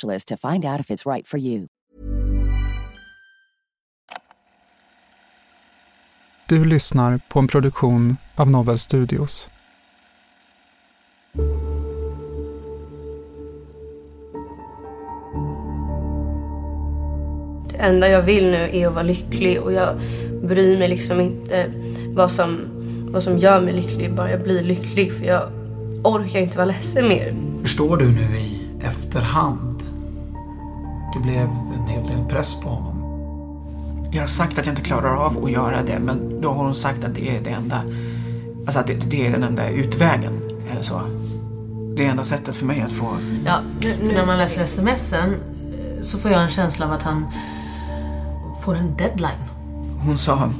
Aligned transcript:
to 0.00 0.36
find 0.36 0.64
out 0.64 0.80
if 0.80 0.90
it's 0.90 1.06
right 1.06 1.28
for 1.28 1.38
you. 1.38 1.66
Du 6.52 6.64
lyssnar 6.64 7.20
på 7.28 7.38
en 7.38 7.48
produktion 7.48 8.16
av 8.34 8.50
Novel 8.50 8.78
Studios. 8.78 9.48
Det 17.70 17.78
enda 17.78 18.08
jag 18.08 18.22
vill 18.22 18.44
nu 18.44 18.70
är 18.72 18.86
att 18.86 18.94
vara 18.94 19.02
lycklig 19.02 19.60
och 19.60 19.72
jag 19.72 20.00
bryr 20.42 20.78
mig 20.78 20.88
liksom 20.88 21.20
inte 21.20 21.72
vad 22.14 22.30
som, 22.30 22.58
vad 23.12 23.22
som 23.22 23.38
gör 23.38 23.60
mig 23.60 23.74
lycklig. 23.74 24.14
Bara 24.14 24.30
jag 24.30 24.42
blir 24.42 24.62
lycklig 24.62 25.12
för 25.12 25.24
jag 25.24 25.42
orkar 26.04 26.40
inte 26.40 26.56
vara 26.56 26.66
ledsen 26.66 27.08
mer. 27.08 27.34
Förstår 27.62 27.96
du 27.96 28.12
nu 28.12 28.38
i 28.38 28.60
efterhand? 28.80 29.71
Det 31.14 31.18
blev 31.18 31.48
en 31.74 31.86
hel 31.86 32.06
del 32.06 32.24
press 32.28 32.60
på 32.60 32.68
honom. 32.68 32.98
Jag 34.12 34.22
har 34.22 34.28
sagt 34.28 34.58
att 34.58 34.66
jag 34.66 34.72
inte 34.72 34.82
klarar 34.82 35.16
av 35.16 35.44
att 35.44 35.50
göra 35.50 35.82
det 35.82 35.98
men 35.98 36.40
då 36.40 36.48
har 36.48 36.64
hon 36.64 36.74
sagt 36.74 37.04
att 37.04 37.14
det 37.14 37.36
är 37.36 37.40
det 37.40 37.50
enda 37.50 37.82
Alltså 38.64 38.80
att 38.80 38.86
det, 38.86 38.94
det 38.94 39.26
är 39.26 39.30
den 39.30 39.42
enda 39.42 39.68
utvägen 39.68 40.40
eller 40.70 40.82
så. 40.82 41.00
Det 41.96 42.06
är 42.06 42.10
enda 42.10 42.22
sättet 42.22 42.56
för 42.56 42.66
mig 42.66 42.80
att 42.80 42.92
få... 42.92 43.06
Ja, 43.46 43.60
nu, 43.80 44.12
när 44.14 44.26
man 44.26 44.38
läser 44.38 44.66
smsen 44.66 45.30
eh, 45.30 46.02
så 46.02 46.18
får 46.18 46.30
jag 46.30 46.42
en 46.42 46.48
känsla 46.48 46.86
av 46.86 46.92
att 46.92 47.02
han 47.02 47.26
får 48.64 48.74
en 48.74 48.96
deadline. 48.96 49.48
Hon 50.04 50.18
sa... 50.18 50.50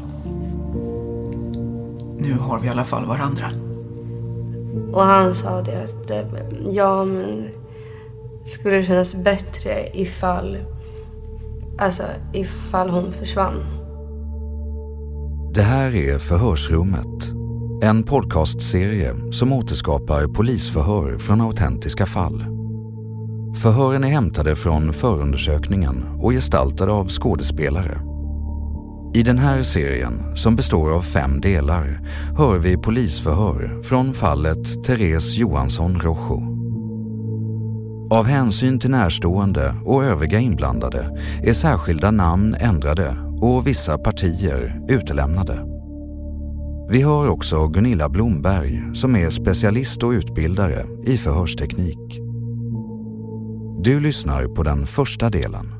Nu 2.19 2.39
har 2.39 2.59
vi 2.59 2.67
i 2.67 2.71
alla 2.71 2.85
fall 2.85 3.07
varandra. 3.07 3.51
Och 4.93 5.03
han 5.03 5.35
sa 5.35 5.63
det 5.63 5.85
att 5.85 6.11
eh, 6.11 6.25
ja 6.71 7.05
men 7.05 7.49
skulle 8.45 8.77
det 8.77 8.83
kännas 8.83 9.15
bättre 9.15 9.89
ifall 9.93 10.59
alltså 11.79 12.03
ifall 12.33 12.91
hon 12.91 13.13
försvann. 13.13 13.65
Det 15.55 15.63
här 15.63 15.95
är 15.95 16.19
Förhörsrummet. 16.19 17.33
En 17.83 18.03
podcastserie 18.03 19.15
som 19.33 19.53
återskapar 19.53 20.27
polisförhör 20.27 21.19
från 21.19 21.41
autentiska 21.41 22.07
fall. 22.07 22.45
Förhören 23.63 24.05
är 24.05 24.09
hämtade 24.09 24.57
från 24.57 24.93
förundersökningen 24.93 26.05
och 26.21 26.33
gestaltade 26.33 26.93
av 26.93 27.09
skådespelare. 27.09 28.01
I 29.15 29.23
den 29.23 29.39
här 29.39 29.63
serien, 29.63 30.37
som 30.37 30.57
består 30.57 30.97
av 30.97 31.03
fem 31.03 31.41
delar, 31.41 32.01
hör 32.39 32.59
vi 32.59 32.77
polisförhör 32.77 33.83
från 33.83 34.15
fallet 34.15 34.85
Therese 34.85 35.37
Johansson 35.37 36.01
Rojo. 36.01 36.52
Av 38.13 38.27
hänsyn 38.27 38.79
till 38.79 38.91
närstående 38.91 39.75
och 39.85 40.05
övriga 40.05 40.39
inblandade 40.39 41.21
är 41.43 41.53
särskilda 41.53 42.11
namn 42.11 42.55
ändrade 42.55 43.17
och 43.41 43.67
vissa 43.67 43.99
partier 43.99 44.81
utelämnade. 44.89 45.65
Vi 46.89 47.03
hör 47.03 47.29
också 47.29 47.69
Gunilla 47.69 48.09
Blomberg 48.09 48.83
som 48.95 49.17
är 49.17 49.31
specialist 49.31 50.03
och 50.03 50.11
utbildare 50.11 50.87
i 51.07 51.17
förhörsteknik. 51.19 52.21
Du 53.83 54.01
lyssnar 54.01 54.45
på 54.45 54.63
den 54.63 54.87
första 54.87 55.31
delen. 55.31 55.75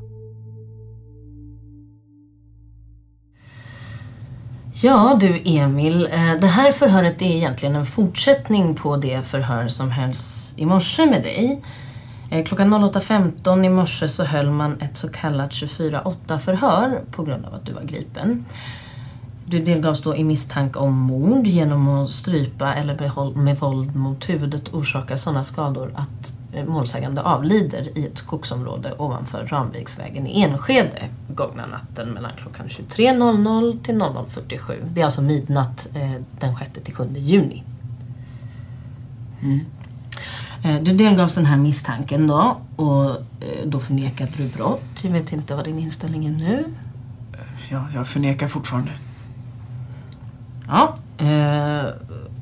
Ja 4.81 5.17
du 5.21 5.41
Emil, 5.45 6.05
eh, 6.05 6.39
det 6.41 6.47
här 6.47 6.71
förhöret 6.71 7.21
är 7.21 7.25
egentligen 7.25 7.75
en 7.75 7.85
fortsättning 7.85 8.75
på 8.75 8.97
det 8.97 9.21
förhör 9.21 9.67
som 9.67 9.91
hölls 9.91 10.53
i 10.57 10.65
morse 10.65 11.05
med 11.05 11.23
dig. 11.23 11.61
Eh, 12.33 12.43
klockan 12.43 12.73
08.15 12.73 13.65
i 13.65 13.69
morse 13.69 14.07
så 14.07 14.23
höll 14.23 14.49
man 14.49 14.81
ett 14.81 14.97
så 14.97 15.09
kallat 15.09 15.51
24-8-förhör 15.51 17.01
på 17.11 17.23
grund 17.23 17.45
av 17.45 17.53
att 17.53 17.65
du 17.65 17.73
var 17.73 17.81
gripen. 17.81 18.45
Du 19.45 19.59
delgavs 19.59 20.01
då 20.01 20.15
i 20.15 20.23
misstanke 20.23 20.79
om 20.79 20.97
mord 20.97 21.47
genom 21.47 21.89
att 21.89 22.09
strypa 22.09 22.73
eller 22.73 23.35
med 23.35 23.57
våld 23.57 23.95
mot 23.95 24.29
huvudet 24.29 24.73
orsaka 24.73 25.17
sådana 25.17 25.43
skador 25.43 25.91
att 25.95 26.33
eh, 26.53 26.65
målsägande 26.65 27.21
avlider 27.21 27.97
i 27.97 28.05
ett 28.05 28.17
skogsområde 28.17 28.93
ovanför 28.97 29.45
Ramviksvägen 29.45 30.27
i 30.27 30.41
Enskede 30.41 31.09
gångna 31.27 31.65
natten 31.65 32.09
mellan 32.09 32.31
klockan 32.33 32.67
23.00 32.67 33.83
till 33.83 33.95
00.47. 33.95 34.75
Det 34.93 35.01
är 35.01 35.05
alltså 35.05 35.21
midnatt 35.21 35.89
eh, 35.95 36.21
den 36.39 36.55
6 36.55 36.71
till 36.83 36.95
7 36.95 37.09
juni. 37.15 37.63
Mm. 39.41 39.65
Eh, 40.63 40.81
du 40.81 40.93
delgavs 40.93 41.35
den 41.35 41.45
här 41.45 41.57
misstanken 41.57 42.27
då 42.27 42.57
och 42.75 43.17
då 43.65 43.79
förnekade 43.79 44.31
du 44.37 44.47
brott. 44.47 45.03
Jag 45.03 45.11
vet 45.11 45.33
inte 45.33 45.55
vad 45.55 45.65
din 45.65 45.79
inställning 45.79 46.25
är 46.25 46.31
nu. 46.31 46.65
Ja, 47.69 47.87
jag 47.93 48.07
förnekar 48.07 48.47
fortfarande. 48.47 48.91
Ja. 50.67 50.95
Eh, 51.17 51.85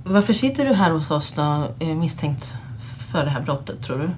varför 0.04 0.34
sitter 0.34 0.66
du 0.66 0.74
här 0.74 0.92
hos 0.92 1.12
oss 1.12 1.32
då, 1.32 1.68
eh, 1.80 1.96
misstänkt 1.96 2.54
för 3.12 3.26
det 3.26 3.30
här 3.30 3.42
brottet, 3.42 3.84
tror 3.84 3.98
du? 3.98 4.10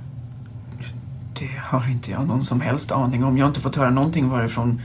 Det 1.40 1.50
har 1.60 1.90
inte 1.90 2.12
jag 2.12 2.28
någon 2.28 2.46
som 2.46 2.62
helst 2.62 2.92
aning 2.92 3.24
om. 3.24 3.38
Jag 3.38 3.46
har 3.46 3.50
inte 3.50 3.62
fått 3.62 3.76
höra 3.76 3.90
någonting 3.90 4.30
varifrån 4.30 4.82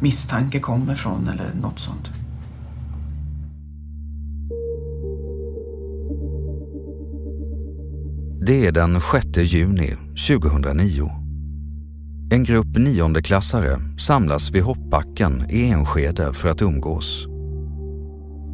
misstanke 0.00 0.60
kommer 0.60 0.94
från 0.94 1.28
eller 1.28 1.50
något 1.60 1.78
sånt. 1.78 2.10
Det 8.46 8.66
är 8.66 8.72
den 8.72 9.00
6 9.00 9.26
juni 9.36 9.94
2009. 10.28 11.10
En 12.30 12.44
grupp 12.44 12.76
niondeklassare 12.76 13.78
samlas 13.98 14.50
vid 14.50 14.62
hoppbacken 14.62 15.46
i 15.50 15.70
Enskede 15.70 16.32
för 16.32 16.48
att 16.48 16.62
umgås. 16.62 17.26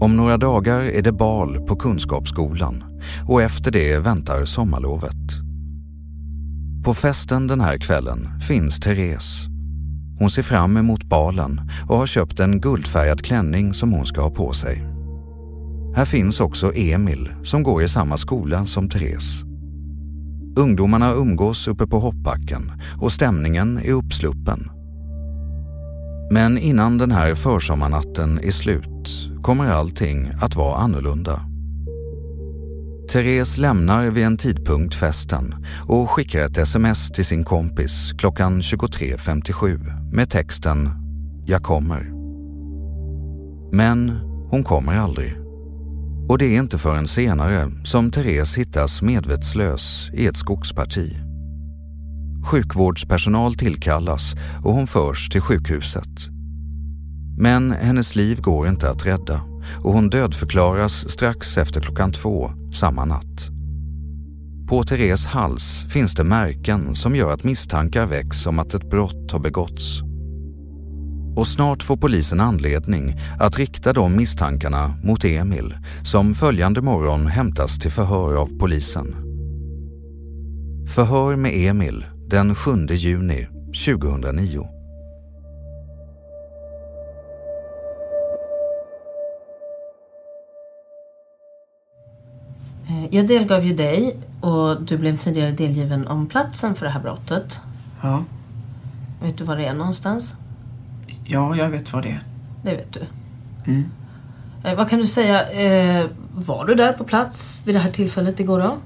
Om 0.01 0.17
några 0.17 0.37
dagar 0.37 0.81
är 0.81 1.03
det 1.03 1.13
bal 1.13 1.67
på 1.67 1.77
Kunskapsskolan 1.77 2.85
och 3.29 3.43
efter 3.43 3.71
det 3.71 3.99
väntar 3.99 4.45
sommarlovet. 4.45 5.31
På 6.85 6.95
festen 6.95 7.47
den 7.47 7.61
här 7.61 7.79
kvällen 7.79 8.41
finns 8.41 8.81
Therese. 8.81 9.47
Hon 10.19 10.31
ser 10.31 10.43
fram 10.43 10.77
emot 10.77 11.05
balen 11.05 11.61
och 11.89 11.99
har 11.99 12.07
köpt 12.07 12.41
en 12.41 12.61
guldfärgad 12.61 13.25
klänning 13.25 13.75
som 13.75 13.93
hon 13.93 14.07
ska 14.07 14.23
ha 14.23 14.31
på 14.31 14.53
sig. 14.53 14.83
Här 15.97 16.05
finns 16.05 16.41
också 16.41 16.73
Emil 16.75 17.31
som 17.45 17.63
går 17.63 17.83
i 17.83 17.89
samma 17.89 18.17
skola 18.17 18.67
som 18.67 18.89
Therese. 18.89 19.50
Ungdomarna 20.61 21.13
umgås 21.13 21.69
uppe 21.69 21.87
på 21.87 21.99
hoppbacken 21.99 22.73
och 23.01 23.13
stämningen 23.13 23.79
är 23.79 23.93
uppsluppen. 23.93 24.71
Men 26.31 26.59
innan 26.59 26.99
den 26.99 27.11
här 27.11 27.35
försommarnatten 27.35 28.41
är 28.43 28.51
slut 28.51 29.31
kommer 29.43 29.69
allting 29.69 30.31
att 30.41 30.57
vara 30.57 30.77
annorlunda. 30.77 31.41
Therese 33.13 33.59
lämnar 33.59 34.07
vid 34.11 34.25
en 34.25 34.37
tidpunkt 34.37 34.95
festen 34.95 35.55
och 35.89 36.11
skickar 36.11 36.41
ett 36.41 36.59
sms 36.59 37.11
till 37.11 37.25
sin 37.25 37.45
kompis 37.45 38.13
klockan 38.19 38.61
23.57 38.61 40.13
med 40.13 40.31
texten 40.31 40.91
“Jag 41.47 41.63
kommer”. 41.63 42.13
Men 43.73 44.11
hon 44.51 44.65
kommer 44.65 44.97
aldrig. 44.97 45.40
Och 46.29 46.39
det 46.39 46.57
är 46.57 46.59
inte 46.59 46.79
förrän 46.79 47.09
senare 47.09 47.71
som 47.85 48.11
Therese 48.11 48.57
hittas 48.57 49.03
medvetslös 49.03 50.11
i 50.15 50.27
ett 50.27 50.37
skogsparti. 50.37 51.17
Sjukvårdspersonal 52.47 53.55
tillkallas 53.55 54.35
och 54.65 54.73
hon 54.73 54.87
förs 54.87 55.29
till 55.29 55.41
sjukhuset. 55.41 56.29
Men 57.39 57.73
hennes 57.73 58.17
liv 58.17 58.41
går 58.41 58.69
inte 58.69 58.91
att 58.91 59.07
rädda 59.07 59.41
och 59.85 59.93
hon 59.93 60.11
dödförklaras 60.11 61.11
strax 61.11 61.59
efter 61.59 61.81
klockan 61.81 62.13
två 62.13 62.51
samma 62.73 63.05
natt. 63.05 63.51
På 64.69 64.83
Theres 64.83 65.27
hals 65.27 65.85
finns 65.89 66.15
det 66.15 66.25
märken 66.25 66.95
som 66.95 67.17
gör 67.17 67.33
att 67.33 67.45
misstankar 67.45 68.07
väcks 68.07 68.47
om 68.47 68.59
att 68.59 68.75
ett 68.75 68.91
brott 68.91 69.33
har 69.33 69.39
begåtts. 69.39 70.10
Och 71.37 71.49
snart 71.49 71.83
får 71.83 71.97
polisen 71.97 72.41
anledning 72.41 73.17
att 73.41 73.59
rikta 73.59 73.93
de 73.93 74.17
misstankarna 74.17 74.95
mot 75.03 75.25
Emil 75.25 75.75
som 76.05 76.35
följande 76.35 76.83
morgon 76.83 77.27
hämtas 77.27 77.79
till 77.79 77.91
förhör 77.91 78.35
av 78.35 78.59
polisen. 78.59 79.15
Förhör 80.95 81.37
med 81.37 81.53
Emil 81.55 82.05
den 82.31 82.55
7 82.55 82.71
juni 82.91 83.47
2009. 83.87 84.69
Eh, 92.89 93.15
Jag 93.15 93.27
delgav 93.29 93.65
ju 93.65 93.75
dig 93.75 94.17
och 94.41 94.83
du 94.83 94.99
blev 94.99 95.17
tidigare 95.17 95.51
delgiven 95.51 96.07
om 96.07 96.27
platsen 96.27 96.75
för 96.75 96.87
det 96.87 96.93
här 96.93 97.01
brottet. 97.01 97.61
Ja, 98.03 98.25
Vet 99.23 99.39
du 99.39 99.45
var 99.45 99.57
det 99.57 99.65
är 99.67 99.75
någonstans? 99.75 100.35
Ja 101.31 101.57
jag 101.57 101.69
vet 101.69 101.93
vad 101.93 102.03
det 102.03 102.09
är. 102.11 102.23
Det 102.63 102.71
vet 102.71 102.93
du. 102.93 103.01
Mm. 103.67 103.85
Eh, 104.65 104.75
vad 104.77 104.91
kan 104.91 104.99
du 104.99 105.07
säga? 105.07 105.51
Eh, 105.51 106.07
var 106.35 106.67
du 106.67 106.75
där 106.75 106.93
på 106.93 107.05
plats 107.05 107.63
vid 107.67 107.75
det 107.75 107.79
här 107.79 107.91
tillfället 107.91 108.41
igår 108.41 108.59
då? 108.59 108.77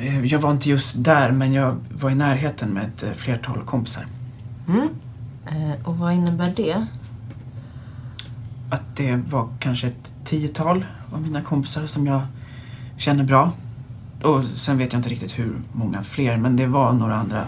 Eh, 0.00 0.24
Jag 0.24 0.38
var 0.38 0.50
inte 0.50 0.68
just 0.70 1.04
där, 1.04 1.30
men 1.32 1.52
jag 1.52 1.76
var 1.92 2.10
i 2.10 2.14
närheten 2.14 2.68
med 2.70 2.84
ett 2.84 3.02
eh, 3.02 3.12
flertal 3.12 3.64
kompisar. 3.64 4.06
Mm. 4.68 4.88
Eh, 5.46 5.86
och 5.88 5.98
vad 5.98 6.12
innebär 6.12 6.52
det? 6.56 6.86
Att 8.70 8.96
det 8.96 9.16
var 9.16 9.48
kanske 9.58 9.86
ett 9.86 10.12
tiotal 10.24 10.84
av 11.12 11.22
mina 11.22 11.42
kompisar 11.42 11.86
som 11.86 12.06
jag 12.06 12.20
känner 12.96 13.24
bra. 13.24 13.52
Och 14.22 14.44
sen 14.44 14.78
vet 14.78 14.92
jag 14.92 14.98
inte 15.00 15.08
riktigt 15.08 15.38
hur 15.38 15.52
många 15.72 16.02
fler, 16.02 16.36
men 16.36 16.56
det 16.56 16.66
var 16.66 16.92
några 16.92 17.14
andra 17.16 17.44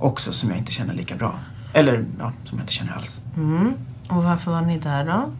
också 0.00 0.32
som 0.32 0.48
jag 0.48 0.58
inte 0.58 0.72
känner 0.72 0.94
lika 0.94 1.16
bra. 1.16 1.34
Eller 1.72 2.04
ja, 2.18 2.32
som 2.44 2.58
jag 2.58 2.62
inte 2.62 2.72
känner 2.72 2.92
alls. 2.92 3.20
Mm. 3.36 3.72
Och 4.08 4.22
varför 4.22 4.50
var 4.50 4.62
ni 4.62 4.78
där 4.78 5.04
då? 5.04 5.30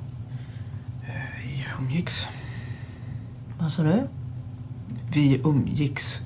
Vi 1.43 1.67
umgicks. 1.81 2.29
Vad 3.59 3.73
sa 3.73 3.83
du? 3.83 4.09
Vi 5.13 5.41
umgicks. 5.45 6.21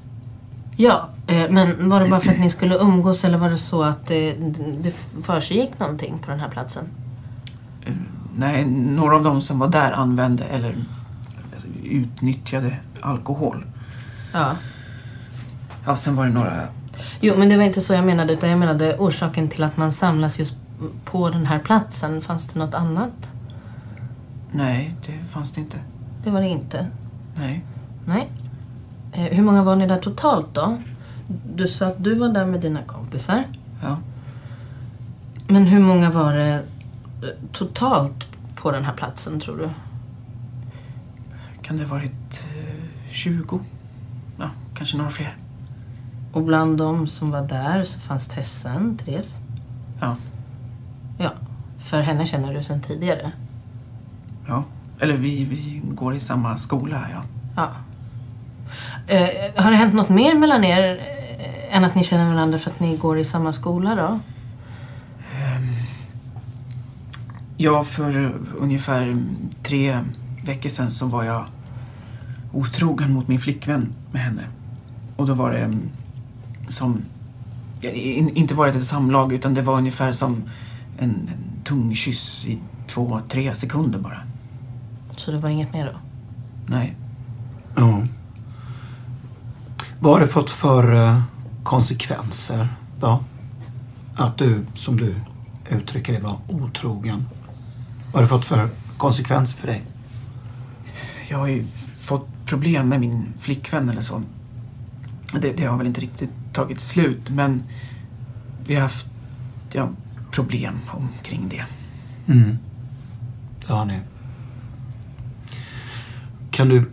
Ja, 0.77 1.09
eh, 1.27 1.51
men 1.51 1.89
var 1.89 2.01
det 2.01 2.09
bara 2.09 2.21
för 2.21 2.33
att 2.33 2.39
ni 2.39 2.51
skulle 2.51 2.79
umgås 2.79 3.25
eller 3.25 3.39
var 3.39 3.51
det 3.51 3.59
så 3.59 3.83
att 3.83 4.07
det, 4.07 4.35
det 4.81 4.91
försiggick 5.23 5.79
någonting 5.79 6.19
på 6.19 6.31
den 6.31 6.41
här 6.41 6.49
platsen? 6.49 6.85
Eh, 7.87 7.93
Nej, 8.37 8.65
några 8.67 9.17
av 9.17 9.23
dem 9.23 9.41
som 9.41 9.59
var 9.59 9.69
där 9.69 9.93
använde 9.93 10.45
eller 10.45 10.77
utnyttjade 11.85 12.77
alkohol. 13.01 13.65
Ja. 14.33 14.57
Ja, 15.87 15.97
sen 15.97 16.17
var 16.17 16.27
det 16.27 16.33
några... 16.33 16.53
Jo, 17.21 17.35
men 17.37 17.49
det 17.49 17.57
var 17.57 17.65
inte 17.65 17.81
så 17.81 17.95
jag 17.95 18.05
menade 18.05 18.33
utan 18.33 18.51
jag 18.51 18.59
menade 18.59 18.97
orsaken 18.99 19.49
till 19.49 19.63
att 19.63 19.77
man 19.77 19.93
samlas 19.93 20.39
just 20.39 20.55
på 21.05 21.31
den 21.31 21.47
här 21.47 21.59
platsen. 21.59 22.21
Fanns 22.21 22.47
det 22.47 22.59
något 22.59 22.75
annat? 22.75 23.31
Nej, 24.51 24.95
det 25.07 25.19
fanns 25.31 25.53
det 25.53 25.61
inte. 25.61 25.79
Det 26.25 26.31
var 26.31 26.41
det 26.41 26.49
inte. 26.49 26.87
Nej. 27.37 27.65
Nej. 28.07 28.31
Eh, 29.13 29.25
hur 29.25 29.43
många 29.43 29.63
var 29.63 29.77
ni 29.77 29.87
där 29.87 29.99
totalt 29.99 30.55
då? 30.55 30.79
Du 31.55 31.69
sa 31.69 31.87
att 31.87 32.05
du 32.05 32.15
var 32.15 32.29
där 32.29 32.47
med 32.47 32.61
dina 32.61 32.83
kompisar. 32.83 33.45
Ja. 33.83 33.97
Men 35.49 35.67
hur 35.67 35.81
många 35.81 36.11
var 36.11 36.33
det 36.33 36.53
eh, 36.53 36.63
totalt 37.53 38.27
på 38.55 38.71
den 38.71 38.85
här 38.85 38.93
platsen 38.95 39.41
tror 39.41 39.57
du? 39.57 39.71
Kan 41.63 41.77
det 41.77 41.85
ha 41.85 41.95
varit 41.95 42.45
eh, 42.57 43.13
20? 43.13 43.61
Ja, 44.39 44.51
kanske 44.75 44.97
några 44.97 45.11
fler. 45.11 45.37
Och 46.33 46.43
bland 46.43 46.79
dem 46.79 47.07
som 47.07 47.31
var 47.31 47.43
där 47.43 47.85
så 47.85 48.01
fanns 48.01 48.27
Tessan, 48.27 48.97
Therese. 48.97 49.41
Ja. 50.01 50.17
Ja, 51.19 51.33
för 51.79 52.01
henne 52.01 52.27
känner 52.27 52.55
du 52.55 52.63
sedan 52.63 52.81
tidigare. 52.81 53.33
Ja. 54.47 54.65
Eller 55.01 55.17
vi, 55.17 55.45
vi 55.45 55.83
går 55.85 56.15
i 56.15 56.21
samma 56.21 56.59
skola, 56.59 57.07
ja. 57.13 57.23
Ja. 57.57 57.71
Eh, 59.07 59.63
har 59.63 59.71
det 59.71 59.77
hänt 59.77 59.95
något 59.95 60.09
mer 60.09 60.35
mellan 60.35 60.65
er 60.65 61.01
eh, 61.39 61.77
än 61.77 61.85
att 61.85 61.95
ni 61.95 62.05
känner 62.05 62.35
varandra 62.35 62.59
för 62.59 62.71
att 62.71 62.81
ni 62.81 62.97
går 62.97 63.19
i 63.19 63.25
samma 63.25 63.53
skola 63.53 63.95
då? 63.95 64.21
Ja, 67.57 67.85
för 67.85 68.33
ungefär 68.59 69.17
tre 69.63 69.99
veckor 70.45 70.69
sedan 70.69 70.91
så 70.91 71.07
var 71.07 71.25
jag 71.25 71.45
otrogen 72.53 73.13
mot 73.13 73.29
min 73.29 73.41
flickvän 73.41 73.93
med 74.13 74.23
henne. 74.23 74.43
Och 75.17 75.27
då 75.27 75.35
var 75.35 75.53
det 75.53 75.59
mm, 75.59 75.91
som... 76.69 77.03
in- 77.83 78.37
Inte 78.37 78.55
var 78.55 78.67
det 78.67 78.79
ett 78.79 78.87
samlag 78.87 79.33
utan 79.33 79.55
det 79.55 79.63
var 79.63 79.79
ungefär 79.79 80.13
som 80.13 80.43
en, 80.99 81.11
en 81.11 81.31
tung 81.65 81.95
kyss 81.95 82.45
i 82.45 82.59
två, 82.87 83.21
tre 83.29 83.55
sekunder 83.55 83.99
bara. 83.99 84.19
Så 85.17 85.31
det 85.31 85.39
var 85.39 85.49
inget 85.49 85.73
mer 85.73 85.87
då? 85.87 85.99
Nej. 86.67 86.97
Ja. 87.77 88.03
Vad 90.01 90.13
har 90.13 90.21
det 90.21 90.29
fått 90.29 90.51
för 90.51 90.95
eh, 90.95 91.23
konsekvenser 91.63 92.69
då? 93.01 93.25
Att 94.15 94.39
du, 94.39 94.67
som 94.75 94.97
du 94.97 95.15
uttrycker 95.71 96.13
det, 96.13 96.21
var 96.21 96.37
otrogen. 96.49 97.27
Vad 98.07 98.15
har 98.15 98.23
det 98.23 98.29
fått 98.29 98.45
för 98.45 98.69
konsekvenser 98.97 99.59
för 99.59 99.67
dig? 99.67 99.83
Jag 101.29 101.39
har 101.39 101.47
ju 101.47 101.67
fått 102.01 102.29
problem 102.47 102.89
med 102.89 103.01
min 103.01 103.27
flickvän 103.39 103.89
eller 103.89 104.01
så. 104.01 104.23
Det, 105.41 105.53
det 105.57 105.65
har 105.65 105.79
väl 105.79 105.87
inte 105.87 106.01
riktigt 106.01 106.31
tagit 106.53 106.81
slut 106.81 107.31
men 107.31 107.63
vi 108.67 108.75
har 108.75 108.83
haft 108.83 109.07
ja, 109.73 109.89
problem 110.31 110.81
omkring 110.87 111.49
det. 111.49 111.65
Mm. 112.33 112.59
Det 113.61 113.73
har 113.73 113.85
ni. 113.85 114.01
Kan 116.51 116.69
du 116.69 116.93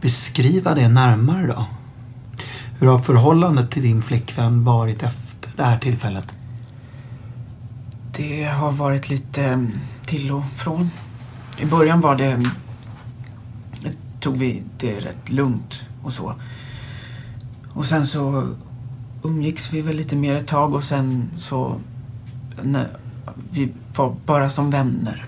beskriva 0.00 0.74
det 0.74 0.88
närmare 0.88 1.46
då? 1.46 1.66
Hur 2.78 2.86
har 2.86 2.98
förhållandet 2.98 3.70
till 3.70 3.82
din 3.82 4.02
flickvän 4.02 4.64
varit 4.64 5.02
efter 5.02 5.50
det 5.56 5.64
här 5.64 5.78
tillfället? 5.78 6.32
Det 8.16 8.44
har 8.44 8.70
varit 8.70 9.08
lite 9.08 9.44
mm, 9.44 9.72
till 10.04 10.32
och 10.32 10.44
från. 10.56 10.90
I 11.58 11.64
början 11.64 12.00
var 12.00 12.16
det... 12.16 12.26
mm, 12.32 12.46
tog 14.20 14.36
vi 14.36 14.62
det 14.78 15.00
rätt 15.00 15.30
lugnt 15.30 15.82
och 16.02 16.12
så. 16.12 16.34
Och 17.68 17.86
sen 17.86 18.06
så 18.06 18.54
umgicks 19.26 19.72
vi 19.72 19.80
väl 19.80 19.96
lite 19.96 20.16
mer 20.16 20.34
ett 20.34 20.46
tag 20.46 20.74
och 20.74 20.84
sen 20.84 21.30
så... 21.38 21.76
Nej, 22.62 22.86
vi 23.50 23.72
var 23.96 24.16
bara 24.26 24.50
som 24.50 24.70
vänner. 24.70 25.24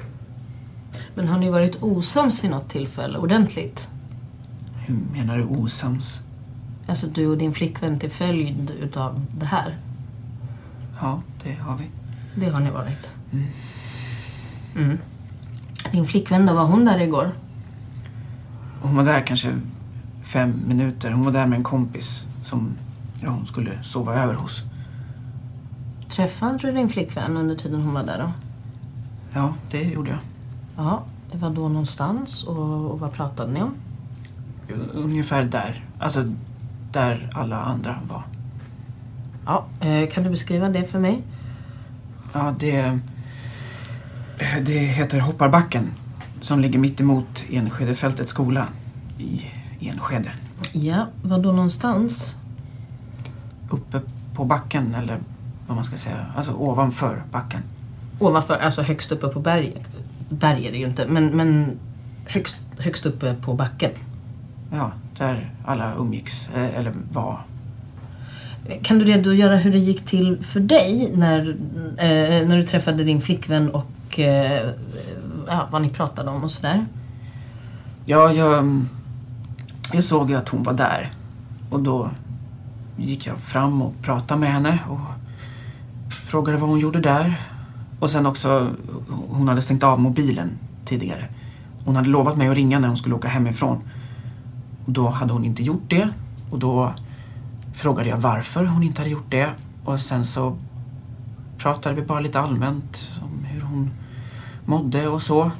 Men 1.14 1.28
har 1.28 1.38
ni 1.38 1.50
varit 1.50 1.82
osams 1.82 2.44
vid 2.44 2.50
något 2.50 2.68
tillfälle 2.68 3.18
ordentligt? 3.18 3.88
Hur 4.86 4.96
menar 5.12 5.38
du 5.38 5.44
osams? 5.44 6.20
Alltså 6.86 7.06
du 7.06 7.26
och 7.26 7.38
din 7.38 7.52
flickvän 7.52 7.98
till 7.98 8.10
följd 8.10 8.70
utav 8.70 9.26
det 9.38 9.46
här? 9.46 9.76
Ja, 11.00 11.22
det 11.44 11.54
har 11.54 11.76
vi. 11.76 11.84
Det 12.40 12.50
har 12.50 12.60
ni 12.60 12.70
varit. 12.70 13.10
Mm. 14.76 14.98
Din 15.92 16.04
flickvän 16.04 16.46
då, 16.46 16.54
var 16.54 16.64
hon 16.64 16.84
där 16.84 17.00
igår? 17.00 17.32
Hon 18.80 18.96
var 18.96 19.04
där 19.04 19.26
kanske 19.26 19.54
fem 20.22 20.54
minuter. 20.66 21.10
Hon 21.10 21.24
var 21.24 21.32
där 21.32 21.46
med 21.46 21.56
en 21.56 21.64
kompis 21.64 22.24
som 22.42 22.76
ja, 23.22 23.30
hon 23.30 23.46
skulle 23.46 23.82
sova 23.82 24.14
över 24.14 24.34
hos. 24.34 24.62
Träffade 26.08 26.58
du 26.58 26.72
din 26.72 26.88
flickvän 26.88 27.37
under 27.37 27.54
tiden 27.54 27.82
hon 27.82 27.94
var 27.94 28.02
där 28.02 28.18
då? 28.18 28.32
Ja, 29.34 29.54
det 29.70 29.82
gjorde 29.82 30.10
jag. 30.10 30.18
Ja, 30.76 31.02
var 31.32 31.50
då 31.50 31.68
någonstans 31.68 32.44
och, 32.44 32.90
och 32.90 33.00
vad 33.00 33.12
pratade 33.12 33.52
ni 33.52 33.62
om? 33.62 33.75
Ungefär 34.94 35.44
där. 35.44 35.84
Alltså 35.98 36.25
där 36.92 37.30
alla 37.34 37.62
andra 37.62 37.98
var. 38.08 38.22
Ja, 39.46 39.66
eh, 39.80 40.08
kan 40.08 40.25
du 40.25 40.30
beskriva 40.30 40.68
det 40.68 40.84
för 40.84 40.98
mig? 40.98 41.22
Ja, 42.32 42.54
det... 42.58 42.98
Det 44.62 44.78
heter 44.78 45.20
Hopparbacken. 45.20 45.90
Som 46.40 46.60
ligger 46.60 46.78
mitt 46.78 47.00
emot 47.00 47.44
Enskedefältets 47.50 48.30
skola 48.30 48.66
i 49.18 49.42
Enskede. 49.80 50.30
Ja, 50.72 51.06
var 51.22 51.38
då 51.38 51.52
någonstans? 51.52 52.37
Uppe 53.68 54.00
på 54.34 54.44
backen, 54.44 54.94
eller 54.94 55.18
vad 55.66 55.76
man 55.76 55.84
ska 55.84 55.96
säga. 55.96 56.26
Alltså 56.37 56.52
ovanför 56.52 57.22
backen. 57.32 57.60
Ovanför, 58.18 58.56
alltså 58.56 58.82
högst 58.82 59.12
uppe 59.12 59.28
på 59.28 59.40
berget. 59.40 59.82
Berg 60.28 60.66
är 60.66 60.72
det 60.72 60.78
ju 60.78 60.87
inte, 60.87 61.06
men, 61.06 61.26
men 61.26 61.78
högst, 62.26 62.56
högst 62.78 63.06
uppe 63.06 63.34
på 63.34 63.54
backen. 63.54 63.90
Ja, 64.72 64.92
där 65.18 65.50
alla 65.64 65.94
umgicks, 65.98 66.48
eh, 66.54 66.78
eller 66.78 66.92
var. 67.12 67.38
Kan 68.82 68.98
du 68.98 69.04
redogöra 69.04 69.56
hur 69.56 69.72
det 69.72 69.78
gick 69.78 70.04
till 70.04 70.38
för 70.42 70.60
dig 70.60 71.12
när, 71.14 71.38
eh, 71.98 72.48
när 72.48 72.56
du 72.56 72.62
träffade 72.62 73.04
din 73.04 73.20
flickvän 73.20 73.70
och 73.70 74.18
eh, 74.18 74.70
ja, 75.46 75.68
vad 75.70 75.82
ni 75.82 75.88
pratade 75.88 76.30
om 76.30 76.44
och 76.44 76.50
sådär? 76.50 76.87
Ja, 78.04 78.32
jag, 78.32 78.84
jag 79.92 80.04
såg 80.04 80.30
ju 80.30 80.37
att 80.37 80.48
hon 80.48 80.62
var 80.62 80.72
där. 80.72 81.12
Och 81.70 81.80
då 81.80 82.10
gick 82.98 83.26
jag 83.26 83.38
fram 83.38 83.82
och 83.82 83.94
pratade 84.02 84.40
med 84.40 84.52
henne 84.52 84.78
och 84.88 85.00
frågade 86.10 86.58
vad 86.58 86.70
hon 86.70 86.78
gjorde 86.78 87.00
där. 87.00 87.40
Och 88.00 88.10
sen 88.10 88.26
också, 88.26 88.70
hon 89.28 89.48
hade 89.48 89.62
stängt 89.62 89.82
av 89.82 90.00
mobilen 90.00 90.50
tidigare. 90.84 91.28
Hon 91.84 91.96
hade 91.96 92.08
lovat 92.08 92.36
mig 92.36 92.48
att 92.48 92.56
ringa 92.56 92.78
när 92.78 92.88
hon 92.88 92.96
skulle 92.96 93.14
åka 93.14 93.28
hemifrån. 93.28 93.78
Och 94.86 94.92
då 94.92 95.08
hade 95.08 95.32
hon 95.32 95.44
inte 95.44 95.62
gjort 95.62 95.84
det. 95.88 96.08
Och 96.50 96.58
då 96.58 96.92
frågade 97.74 98.08
jag 98.08 98.16
varför 98.16 98.64
hon 98.64 98.82
inte 98.82 99.00
hade 99.00 99.10
gjort 99.10 99.30
det. 99.30 99.50
Och 99.84 100.00
sen 100.00 100.24
så 100.24 100.56
pratade 101.58 101.94
vi 101.94 102.02
bara 102.02 102.20
lite 102.20 102.40
allmänt 102.40 103.10
om 103.22 103.44
hur 103.44 103.60
hon 103.60 103.90
mådde 104.64 105.08
och 105.08 105.22
så. 105.22 105.50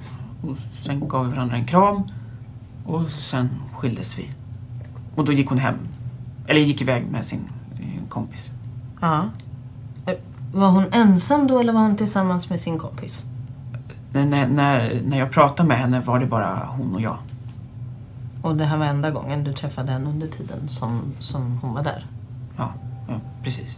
Och 0.42 0.57
sen 0.83 1.09
gav 1.09 1.26
vi 1.26 1.33
varandra 1.33 1.57
en 1.57 1.66
kram. 1.66 2.02
Och 2.85 3.11
sen 3.11 3.49
skildes 3.73 4.18
vi. 4.18 4.30
Och 5.14 5.25
då 5.25 5.33
gick 5.33 5.49
hon 5.49 5.59
hem. 5.59 5.78
Eller 6.49 6.61
gick 6.61 6.83
iväg 6.83 7.07
med 7.11 7.26
sin 7.26 7.50
eh, 7.81 8.09
kompis. 8.09 8.50
Ja. 9.00 9.25
Eh, 10.07 10.14
Var 10.55 10.69
hon 10.69 10.85
ensam 10.93 11.47
då 11.47 11.59
eller 11.61 11.73
var 11.73 11.81
hon 11.81 11.97
tillsammans 11.97 12.50
med 12.50 12.61
sin 12.61 12.78
kompis? 12.78 13.25
När, 14.12 14.47
när, 14.47 15.00
när, 15.05 15.19
jag 15.19 15.31
pratade 15.31 15.69
med 15.69 15.78
henne 15.78 16.00
var 16.00 16.19
det 16.19 16.26
bara 16.26 16.59
hon 16.67 16.95
och 16.95 17.00
jag. 17.00 17.17
Och 18.43 18.57
det 18.57 18.64
här 18.64 18.76
var 18.76 18.87
enda 18.87 19.11
gången 19.11 19.45
du 19.45 19.52
träffade 19.52 19.93
henne 19.93 20.11
under 20.11 20.26
tiden 20.26 20.69
som, 20.69 21.00
som 21.19 21.59
hon 21.62 21.75
var 21.75 21.83
där? 21.83 22.07
Ja, 22.57 22.73
ja 23.09 23.14
precis. 23.43 23.76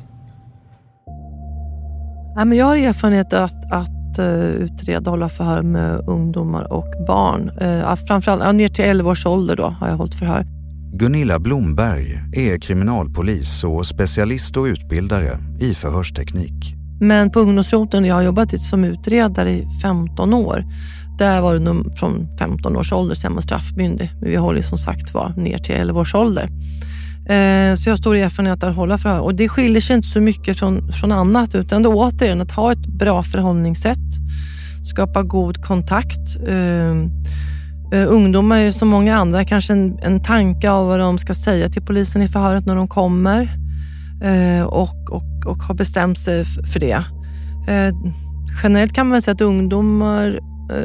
Ja, 2.36 2.44
men 2.44 2.58
jag 2.58 2.66
har 2.66 2.76
erfarenhet 2.76 3.32
att, 3.32 3.72
att 3.72 4.18
uh, 4.18 4.24
utreda 4.44 5.10
och 5.10 5.16
hålla 5.16 5.28
förhör 5.28 5.62
med 5.62 6.08
ungdomar 6.08 6.72
och 6.72 7.06
barn. 7.06 7.50
Uh, 7.62 7.94
framförallt 7.94 8.42
ja, 8.42 8.52
ner 8.52 8.68
till 8.68 8.84
11 8.84 9.10
års 9.10 9.26
ålder 9.26 9.56
då, 9.56 9.68
har 9.68 9.88
jag 9.88 9.96
hållit 9.96 10.14
förhör. 10.14 10.59
Gunilla 10.92 11.38
Blomberg 11.38 12.22
är 12.32 12.58
kriminalpolis 12.58 13.64
och 13.64 13.86
specialist 13.86 14.56
och 14.56 14.64
utbildare 14.64 15.38
i 15.60 15.74
förhörsteknik. 15.74 16.74
Men 17.00 17.30
på 17.30 17.40
ungdomsroteln 17.40 18.04
jag 18.04 18.14
har 18.14 18.22
jobbat 18.22 18.60
som 18.60 18.84
utredare 18.84 19.50
i 19.50 19.68
15 19.82 20.34
år. 20.34 20.64
Där 21.18 21.40
var 21.40 21.54
det 21.54 21.60
nog 21.60 21.98
från 21.98 22.38
15 22.38 22.76
års 22.76 22.92
ålder 22.92 23.14
som 23.14 23.34
man 23.34 23.42
straffmyndig. 23.42 24.10
Men 24.20 24.30
vi 24.30 24.36
håller 24.36 24.62
som 24.62 24.78
sagt 24.78 25.14
var 25.14 25.34
ner 25.36 25.58
till 25.58 25.74
11 25.74 26.00
års 26.00 26.14
ålder. 26.14 26.44
Eh, 27.20 27.74
så 27.74 27.88
jag 27.88 27.92
har 27.92 27.96
stor 27.96 28.16
erfarenhet 28.16 28.62
att 28.62 28.76
hålla 28.76 28.98
förhör. 28.98 29.20
Och 29.20 29.34
det 29.34 29.48
skiljer 29.48 29.80
sig 29.80 29.96
inte 29.96 30.08
så 30.08 30.20
mycket 30.20 30.58
från, 30.58 30.92
från 30.92 31.12
annat 31.12 31.54
utan 31.54 31.82
det 31.82 31.88
är 31.88 31.94
återigen 31.94 32.40
att 32.40 32.52
ha 32.52 32.72
ett 32.72 32.86
bra 32.86 33.22
förhållningssätt. 33.22 33.98
Skapa 34.82 35.22
god 35.22 35.64
kontakt. 35.64 36.36
Eh, 36.48 36.94
Eh, 37.92 38.12
ungdomar 38.12 38.58
är 38.58 38.64
ju 38.64 38.72
som 38.72 38.88
många 38.88 39.16
andra 39.16 39.44
kanske 39.44 39.72
en, 39.72 39.98
en 40.02 40.22
tanke 40.22 40.70
av 40.70 40.86
vad 40.86 41.00
de 41.00 41.18
ska 41.18 41.34
säga 41.34 41.68
till 41.68 41.82
polisen 41.82 42.22
i 42.22 42.28
förhöret 42.28 42.66
när 42.66 42.76
de 42.76 42.88
kommer 42.88 43.42
eh, 44.22 44.62
och, 44.62 45.10
och, 45.10 45.46
och 45.46 45.56
har 45.56 45.74
bestämt 45.74 46.18
sig 46.18 46.44
för 46.44 46.80
det. 46.80 47.04
Eh, 47.68 47.94
generellt 48.62 48.92
kan 48.92 49.08
man 49.08 49.22
säga 49.22 49.34
att 49.34 49.40
ungdomar 49.40 50.40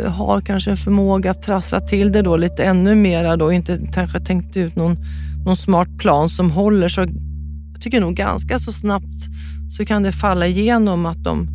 har 0.07 0.41
kanske 0.41 0.71
en 0.71 0.77
förmåga 0.77 1.31
att 1.31 1.41
trassla 1.41 1.81
till 1.81 2.11
det 2.11 2.21
då 2.21 2.37
lite 2.37 2.63
ännu 2.63 2.95
mera 2.95 3.37
då, 3.37 3.51
inte 3.51 3.79
kanske 3.93 4.19
tänkt 4.19 4.57
ut 4.57 4.75
någon, 4.75 4.97
någon 5.45 5.55
smart 5.55 5.97
plan 5.97 6.29
som 6.29 6.51
håller. 6.51 6.87
Så 6.87 7.01
jag 7.01 7.09
tycker 7.81 8.01
nog 8.01 8.15
ganska 8.15 8.59
så 8.59 8.71
snabbt 8.71 9.25
så 9.69 9.85
kan 9.85 10.03
det 10.03 10.11
falla 10.11 10.47
igenom 10.47 11.05
att 11.05 11.23
de 11.23 11.47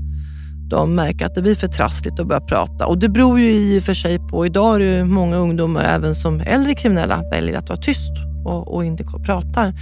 de 0.70 0.94
märker 0.94 1.26
att 1.26 1.34
det 1.34 1.42
blir 1.42 1.54
för 1.54 1.68
trassligt 1.68 2.20
att 2.20 2.26
börja 2.26 2.40
prata. 2.40 2.86
Och 2.86 2.98
det 2.98 3.08
beror 3.08 3.40
ju 3.40 3.50
i 3.50 3.78
och 3.78 3.82
för 3.82 3.94
sig 3.94 4.18
på, 4.18 4.46
idag 4.46 4.76
är 4.76 4.80
det 4.80 5.04
många 5.04 5.36
ungdomar, 5.36 5.84
även 5.84 6.14
som 6.14 6.40
äldre 6.40 6.74
kriminella, 6.74 7.22
väljer 7.30 7.58
att 7.58 7.68
vara 7.68 7.80
tyst 7.80 8.12
och, 8.44 8.74
och 8.74 8.84
inte 8.84 9.04
pratar. 9.04 9.74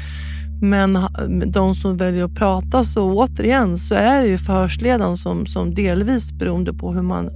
Men 0.61 0.99
de 1.47 1.75
som 1.75 1.97
väljer 1.97 2.25
att 2.25 2.35
prata, 2.35 2.85
så 2.85 3.13
återigen, 3.13 3.79
så 3.79 3.95
är 3.95 4.23
det 4.23 4.29
ju 4.29 4.39
förhörsledaren 4.39 5.17
som, 5.17 5.47
som 5.47 5.75
delvis 5.75 6.33
beroende 6.33 6.73
på 6.73 6.93
hur 6.93 7.03
man 7.03 7.31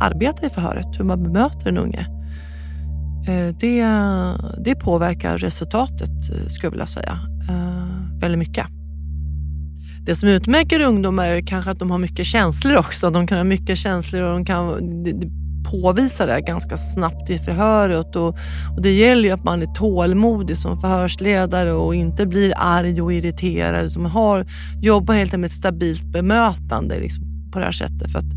arbetar 0.00 0.46
i 0.46 0.50
förhöret, 0.50 0.86
hur 0.98 1.04
man 1.04 1.22
bemöter 1.22 1.68
en 1.68 1.78
unge. 1.78 2.06
Eh, 3.28 3.54
det, 3.60 3.84
det 4.64 4.74
påverkar 4.74 5.38
resultatet, 5.38 6.10
eh, 6.10 6.48
skulle 6.48 6.66
jag 6.66 6.70
vilja 6.70 6.86
säga, 6.86 7.18
eh, 7.50 8.20
väldigt 8.20 8.38
mycket. 8.38 8.66
Det 10.04 10.16
som 10.16 10.28
utmärker 10.28 10.80
ungdomar 10.80 11.26
är 11.26 11.46
kanske 11.46 11.70
att 11.70 11.78
de 11.78 11.90
har 11.90 11.98
mycket 11.98 12.26
känslor 12.26 12.76
också. 12.76 13.10
De 13.10 13.26
kan 13.26 13.38
ha 13.38 13.44
mycket 13.44 13.78
känslor 13.78 14.22
och 14.22 14.32
de 14.32 14.44
kan 14.44 14.78
påvisa 15.70 16.26
det 16.26 16.40
ganska 16.40 16.76
snabbt 16.76 17.30
i 17.30 17.38
förhöret. 17.38 18.16
Och, 18.16 18.28
och 18.76 18.82
det 18.82 18.92
gäller 18.92 19.22
ju 19.22 19.30
att 19.30 19.44
man 19.44 19.62
är 19.62 19.74
tålmodig 19.74 20.56
som 20.56 20.80
förhörsledare 20.80 21.72
och 21.72 21.94
inte 21.94 22.26
blir 22.26 22.52
arg 22.56 23.02
och 23.02 23.12
irriterad. 23.12 23.86
Utan 23.86 24.02
man 24.02 24.10
har, 24.10 24.46
jobbar 24.82 25.14
helt 25.14 25.28
enkelt 25.28 25.40
med 25.40 25.46
ett 25.46 25.52
stabilt 25.52 26.04
bemötande 26.04 27.00
liksom, 27.00 27.24
på 27.52 27.58
det 27.58 27.64
här 27.64 27.72
sättet. 27.72 28.12
För 28.12 28.18
att 28.18 28.32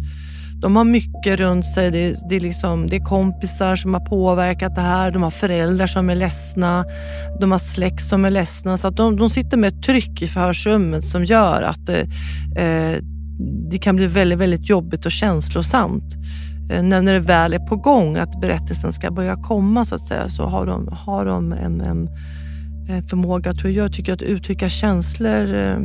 de 0.66 0.76
har 0.76 0.84
mycket 0.84 1.40
runt 1.40 1.66
sig. 1.66 1.92
Det 1.92 1.98
är, 1.98 2.16
det, 2.30 2.36
är 2.36 2.40
liksom, 2.40 2.88
det 2.88 2.96
är 2.96 3.00
kompisar 3.00 3.76
som 3.76 3.94
har 3.94 4.06
påverkat 4.06 4.76
det 4.76 4.82
här. 4.82 5.12
De 5.12 5.24
har 5.24 5.32
föräldrar 5.32 5.88
som 5.88 6.10
är 6.10 6.16
ledsna. 6.16 6.86
De 7.40 7.52
har 7.52 7.60
släkt 7.60 8.06
som 8.06 8.26
är 8.26 8.32
ledsna. 8.32 8.78
Så 8.78 8.88
att 8.88 8.96
de, 8.96 9.18
de 9.18 9.30
sitter 9.30 9.58
med 9.58 9.68
ett 9.68 9.84
tryck 9.84 10.22
i 10.22 10.28
förhörsrummet 10.28 11.04
som 11.04 11.26
gör 11.26 11.62
att 11.62 11.90
eh, 11.90 12.64
eh 12.66 13.00
det 13.70 13.78
kan 13.78 13.96
bli 13.96 14.08
väldigt, 14.08 14.40
väldigt 14.40 14.70
jobbigt 14.70 15.06
och 15.06 15.12
känslosamt. 15.12 16.16
Eh, 16.72 16.84
när, 16.84 17.02
när 17.02 17.14
det 17.14 17.20
väl 17.20 17.54
är 17.54 17.60
på 17.60 17.76
gång, 17.76 18.18
att 18.18 18.42
berättelsen 18.42 18.94
ska 18.94 19.12
börja 19.12 19.36
komma 19.36 19.86
så 19.86 19.96
att 19.96 20.08
säga, 20.08 20.30
så 20.30 20.44
har 20.44 20.66
de, 20.66 20.90
har 20.92 21.26
de 21.26 21.52
en, 21.52 21.82
en, 21.82 22.10
eh, 22.90 23.06
förmåga, 23.06 23.54
tror 23.54 23.72
jag, 23.72 23.94
tycker 23.94 24.14
att 24.14 24.22
uttrycka 24.22 24.70
känslor 24.70 25.54
eh, 25.54 25.78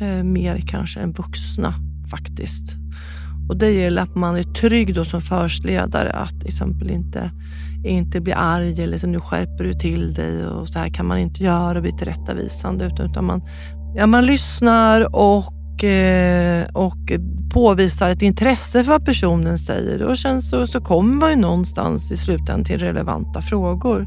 eh 0.00 0.22
mer 0.24 0.62
kanske 0.66 1.00
än 1.00 1.12
vuxna 1.12 1.74
faktiskt. 2.10 2.76
Och 3.48 3.56
det 3.56 3.70
gäller 3.70 4.02
att 4.02 4.14
man 4.14 4.36
är 4.36 4.42
trygg 4.42 4.94
då 4.94 5.04
som 5.04 5.22
förstledare 5.22 6.10
att 6.10 6.40
till 6.40 6.48
exempel 6.48 6.90
inte, 6.90 7.30
inte 7.84 8.20
bli 8.20 8.32
arg 8.32 8.82
eller 8.82 8.98
så 8.98 9.06
nu 9.06 9.18
skärper 9.18 9.64
du 9.64 9.72
till 9.72 10.14
dig 10.14 10.46
och 10.46 10.68
så 10.68 10.78
här 10.78 10.88
kan 10.88 11.06
man 11.06 11.18
inte 11.18 11.44
göra 11.44 11.78
och 11.78 11.82
bli 11.82 11.92
tillrättavisande 11.92 12.86
utan, 12.86 13.10
utan 13.10 13.24
man, 13.24 13.42
ja, 13.96 14.06
man 14.06 14.26
lyssnar 14.26 15.16
och, 15.16 15.84
eh, 15.84 16.66
och 16.72 17.12
påvisar 17.52 18.10
ett 18.10 18.22
intresse 18.22 18.84
för 18.84 18.92
vad 18.92 19.04
personen 19.04 19.58
säger 19.58 20.02
och 20.02 20.18
sen 20.18 20.42
så, 20.42 20.66
så 20.66 20.80
kommer 20.80 21.14
man 21.14 21.30
ju 21.30 21.36
någonstans 21.36 22.12
i 22.12 22.16
slutändan 22.16 22.64
till 22.64 22.78
relevanta 22.78 23.42
frågor. 23.42 24.06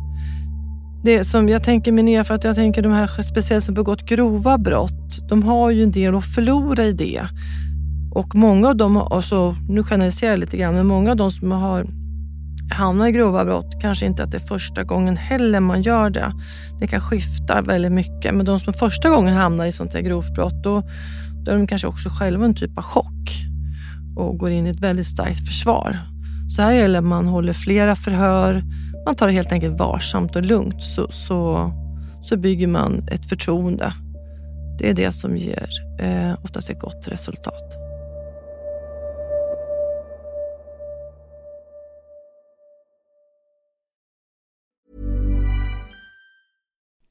Det 1.03 1.23
som 1.23 1.49
jag 1.49 1.63
tänker 1.63 1.91
mig 1.91 2.03
ner 2.03 2.23
för 2.23 2.33
att 2.33 2.43
jag 2.43 2.55
tänker 2.55 2.81
de 2.81 2.91
här 2.91 3.21
speciellt 3.21 3.65
som 3.65 3.73
begått 3.73 4.05
grova 4.05 4.57
brott, 4.57 5.29
de 5.29 5.43
har 5.43 5.71
ju 5.71 5.83
en 5.83 5.91
del 5.91 6.15
att 6.15 6.25
förlora 6.25 6.85
i 6.85 6.91
det. 6.91 7.27
Och 8.11 8.35
många 8.35 8.67
av 8.67 8.75
dem, 8.75 8.97
alltså, 8.97 9.55
nu 9.69 9.83
generaliserar 9.83 10.31
jag 10.31 10.39
lite 10.39 10.57
grann, 10.57 10.75
men 10.75 10.87
många 10.87 11.11
av 11.11 11.17
de 11.17 11.31
som 11.31 11.51
har 11.51 11.85
hamnat 12.71 13.09
i 13.09 13.11
grova 13.11 13.45
brott 13.45 13.81
kanske 13.81 14.05
inte 14.05 14.23
att 14.23 14.31
det 14.31 14.37
är 14.37 14.47
första 14.47 14.83
gången 14.83 15.17
heller 15.17 15.59
man 15.59 15.81
gör 15.81 16.09
det. 16.09 16.33
Det 16.79 16.87
kan 16.87 17.01
skifta 17.01 17.61
väldigt 17.61 17.91
mycket, 17.91 18.35
men 18.35 18.45
de 18.45 18.59
som 18.59 18.73
första 18.73 19.09
gången 19.09 19.33
hamnar 19.33 19.65
i 19.65 19.71
sånt 19.71 19.93
här 19.93 20.01
grovt 20.01 20.33
brott, 20.33 20.63
då, 20.63 20.83
då 21.43 21.51
är 21.51 21.57
de 21.57 21.67
kanske 21.67 21.87
också 21.87 22.09
själva 22.09 22.45
en 22.45 22.55
typ 22.55 22.77
av 22.77 22.83
chock 22.83 23.45
och 24.15 24.37
går 24.37 24.49
in 24.49 24.67
i 24.67 24.69
ett 24.69 24.79
väldigt 24.79 25.07
starkt 25.07 25.47
försvar. 25.47 25.97
Så 26.49 26.61
här 26.61 26.73
gäller 26.73 26.99
att 26.99 27.05
man 27.05 27.27
håller 27.27 27.53
flera 27.53 27.95
förhör, 27.95 28.63
man 29.05 29.15
tar 29.15 29.27
det 29.27 29.33
helt 29.33 29.51
enkelt 29.51 29.79
varsamt 29.79 30.35
och 30.35 30.41
lugnt 30.41 30.83
så, 30.83 31.11
så, 31.11 31.71
så 32.23 32.37
bygger 32.37 32.67
man 32.67 33.07
ett 33.11 33.25
förtroende. 33.25 33.93
Det 34.79 34.89
är 34.89 34.93
det 34.93 35.11
som 35.11 35.37
ger 35.37 35.69
eh, 35.99 36.33
oftast 36.43 36.69
ett 36.69 36.79
gott 36.79 37.07
resultat. 37.07 37.80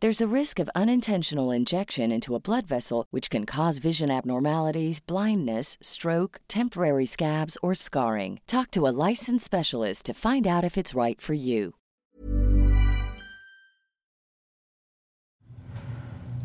There's 0.00 0.20
a 0.20 0.36
risk 0.36 0.60
of 0.60 0.70
unintentional 0.76 1.50
injection 1.50 2.12
into 2.12 2.36
a 2.36 2.40
blood 2.40 2.68
vessel, 2.68 3.06
which 3.10 3.30
can 3.30 3.44
cause 3.46 3.80
vision 3.80 4.12
abnormalities, 4.12 5.00
blindness, 5.00 5.76
stroke, 5.80 6.38
temporary 6.46 7.06
scabs, 7.06 7.58
or 7.62 7.74
scarring. 7.74 8.38
Talk 8.46 8.70
to 8.70 8.86
a 8.86 8.94
licensed 9.08 9.44
specialist 9.44 10.06
to 10.06 10.14
find 10.14 10.46
out 10.46 10.62
if 10.62 10.76
it's 10.76 10.94
right 10.94 11.20
for 11.20 11.34
you. 11.34 11.72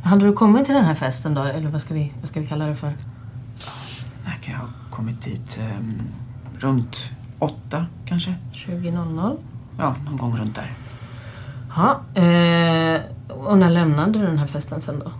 Hade 0.03 0.25
du 0.25 0.33
kommit 0.33 0.65
till 0.65 0.75
den 0.75 0.85
här 0.85 0.95
festen 0.95 1.33
då? 1.33 1.43
Eller 1.43 1.69
vad 1.69 1.81
ska 1.81 1.93
vi, 1.93 2.13
vad 2.21 2.29
ska 2.29 2.39
vi 2.39 2.47
kalla 2.47 2.65
det 2.65 2.75
för? 2.75 2.93
När 4.25 4.35
kan 4.41 4.53
jag 4.53 4.59
ha 4.61 4.67
kommit 4.91 5.21
dit? 5.21 5.57
ehm, 5.57 6.01
runt 6.59 7.11
åtta 7.39 7.85
kanske? 8.05 8.35
20.00? 8.53 9.37
Ja, 9.77 9.95
någon 10.05 10.17
gång 10.17 10.37
runt 10.37 10.55
där. 10.55 10.71
Ja. 11.75 12.21
Eh, 12.21 13.01
och 13.29 13.57
när 13.57 13.69
lämnade 13.69 14.19
du 14.19 14.25
den 14.25 14.37
här 14.37 14.47
festen 14.47 14.81
sen 14.81 14.99
då? 14.99 15.11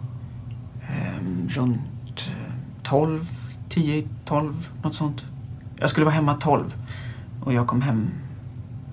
Ehm, 0.88 1.50
runt 1.50 1.80
eh, 2.16 2.54
12, 2.84 3.30
10, 3.70 4.08
12, 4.26 4.70
något 4.84 4.96
sånt. 4.96 5.26
Jag 5.80 5.90
skulle 5.90 6.06
vara 6.06 6.16
hemma 6.16 6.34
12 6.34 6.76
och 7.44 7.54
jag 7.54 7.68
kom 7.68 7.82
hem 7.82 8.08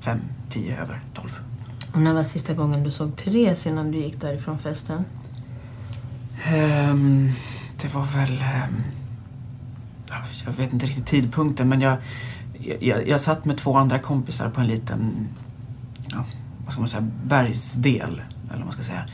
5, 0.01 0.19
10 0.49 0.81
över 0.81 1.01
12. 1.15 1.41
Och 1.95 2.01
när 2.01 2.13
var 2.13 2.23
sista 2.23 2.55
gången 2.55 2.83
du 2.83 2.91
såg 2.91 3.17
Therese 3.17 3.67
innan 3.67 3.91
du 3.91 3.99
gick 3.99 4.21
därifrån 4.21 4.59
festen? 4.59 5.05
Ehm, 6.45 7.33
det 7.83 7.95
var 7.95 8.05
väl... 8.05 8.31
ehm, 8.31 8.83
ja, 10.11 10.17
jag 10.47 10.53
vet 10.53 10.73
inte 10.73 10.87
riktigt 10.87 11.07
tidpunkten 11.07 11.69
men 11.69 11.81
jag, 11.81 11.97
jag, 12.81 13.09
jag 13.09 13.21
satt 13.21 13.45
med 13.45 13.59
två 13.59 13.77
andra 13.77 13.99
kompisar 13.99 14.51
på 14.51 14.61
en 14.61 14.67
liten, 14.67 15.29
ja, 16.09 16.25
vad 16.71 16.73
ska 16.73 16.81
man 16.81 16.89
säga, 16.89 17.11
bergsdel. 17.25 18.23
Eller 18.49 18.59
vad 18.59 18.65
man 18.65 18.73
ska 18.73 18.83
säga. 18.83 19.05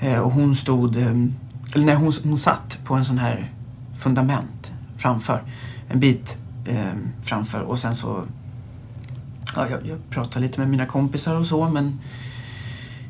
Eh, 0.00 0.18
och 0.18 0.32
hon 0.32 0.54
stod, 0.56 0.96
ehm, 0.96 1.34
eller 1.74 1.86
nej 1.86 1.94
hon, 1.94 2.12
hon 2.24 2.38
satt 2.38 2.78
på 2.84 2.94
en 2.94 3.04
sån 3.04 3.18
här 3.18 3.52
fundament 3.98 4.72
framför. 4.96 5.42
En 5.88 6.00
bit 6.00 6.38
ehm, 6.66 7.08
framför 7.22 7.60
och 7.60 7.78
sen 7.78 7.94
så, 7.94 8.22
ja, 9.56 9.68
jag, 9.68 9.86
jag 9.86 9.98
pratade 10.10 10.46
lite 10.46 10.60
med 10.60 10.68
mina 10.68 10.86
kompisar 10.86 11.34
och 11.34 11.46
så 11.46 11.68
men 11.68 12.00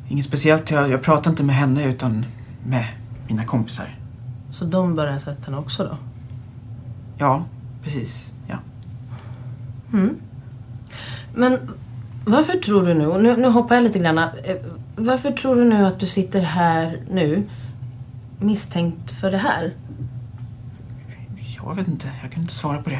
inget 0.07 0.25
speciellt. 0.25 0.71
Jag, 0.71 0.89
jag 0.89 1.01
pratade 1.01 1.29
inte 1.29 1.43
med 1.43 1.55
henne 1.55 1.85
utan 1.85 2.25
med 2.65 2.85
mina 3.27 3.45
kompisar. 3.45 3.97
Så 4.51 4.65
de 4.65 4.95
började 4.95 5.15
ha 5.15 5.19
sett 5.19 5.45
henne 5.45 5.57
också 5.57 5.83
då? 5.83 5.97
Ja, 7.17 7.45
precis. 7.83 8.29
Ja. 8.47 8.57
Mm. 9.93 10.15
Men 11.35 11.59
varför 12.25 12.53
tror 12.53 12.85
du 12.85 12.93
nu, 12.93 13.07
och 13.07 13.23
nu, 13.23 13.37
nu 13.37 13.47
hoppar 13.47 13.75
jag 13.75 13.83
lite 13.83 13.99
grann. 13.99 14.17
eh, 14.17 14.29
Varför 14.95 15.31
tror 15.31 15.55
du 15.55 15.63
nu 15.63 15.85
att 15.85 15.99
du 15.99 16.05
sitter 16.05 16.41
här 16.41 16.99
nu 17.11 17.43
misstänkt 18.39 19.11
för 19.11 19.31
det 19.31 19.37
här? 19.37 19.73
Jag 21.55 21.75
vet 21.75 21.87
inte, 21.87 22.09
jag 22.21 22.31
kan 22.31 22.41
inte 22.41 22.53
svara 22.53 22.81
på 22.81 22.89
det. 22.89 22.99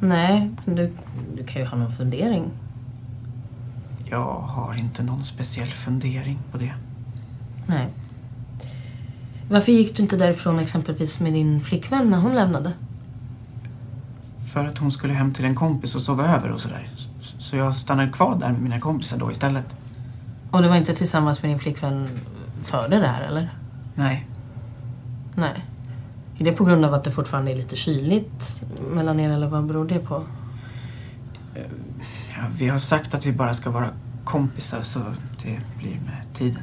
Nej, 0.00 0.50
du, 0.64 0.92
du 1.36 1.44
kan 1.44 1.62
ju 1.62 1.68
ha 1.68 1.78
någon 1.78 1.92
fundering. 1.92 2.50
Jag 4.10 4.32
har 4.34 4.74
inte 4.78 5.02
någon 5.02 5.24
speciell 5.24 5.68
fundering 5.68 6.38
på 6.52 6.58
det. 6.58 6.74
Nej. 7.66 7.88
Varför 9.50 9.72
gick 9.72 9.96
du 9.96 10.02
inte 10.02 10.16
därifrån 10.16 10.58
exempelvis 10.58 11.20
med 11.20 11.32
din 11.32 11.60
flickvän 11.60 12.10
när 12.10 12.18
hon 12.18 12.34
lämnade? 12.34 12.72
För 14.52 14.64
att 14.64 14.78
hon 14.78 14.90
skulle 14.92 15.12
hem 15.12 15.32
till 15.32 15.44
en 15.44 15.54
kompis 15.54 15.94
och 15.94 16.02
sova 16.02 16.26
över 16.28 16.50
och 16.50 16.60
sådär. 16.60 16.88
Så- 17.54 17.58
jag 17.58 17.74
stannade 17.74 18.12
kvar 18.12 18.36
där 18.40 18.48
med 18.52 18.60
mina 18.62 18.80
kompisar 18.80 19.18
då 19.18 19.30
istället. 19.30 19.64
Och 20.50 20.62
du 20.62 20.68
var 20.68 20.76
inte 20.76 20.94
tillsammans 20.94 21.42
med 21.42 21.50
din 21.50 21.58
flickvän 21.58 22.08
före 22.64 22.98
det 23.00 23.08
här 23.08 23.22
eller? 23.22 23.50
Nej, 23.94 24.26
Nej. 25.34 25.64
Är 26.38 26.44
det 26.44 26.52
på 26.52 26.64
grund 26.64 26.84
av 26.84 26.94
att 26.94 27.04
det 27.04 27.10
fortfarande 27.10 27.50
är 27.52 27.56
lite 27.56 27.76
kyligt 27.76 28.62
mellan 28.90 29.20
er 29.20 29.30
eller 29.30 29.46
vad 29.46 29.64
beror 29.66 29.84
det 29.88 29.98
på? 29.98 30.22
ja, 32.36 32.42
vi 32.58 32.68
har 32.68 32.78
sagt 32.78 33.14
att 33.14 33.26
vi 33.26 33.32
bara 33.32 33.54
ska 33.54 33.70
vara 33.70 33.88
kompisar 34.24 34.82
så 34.82 34.98
det 35.42 35.60
blir 35.78 35.90
med 36.06 36.22
tiden. 36.34 36.62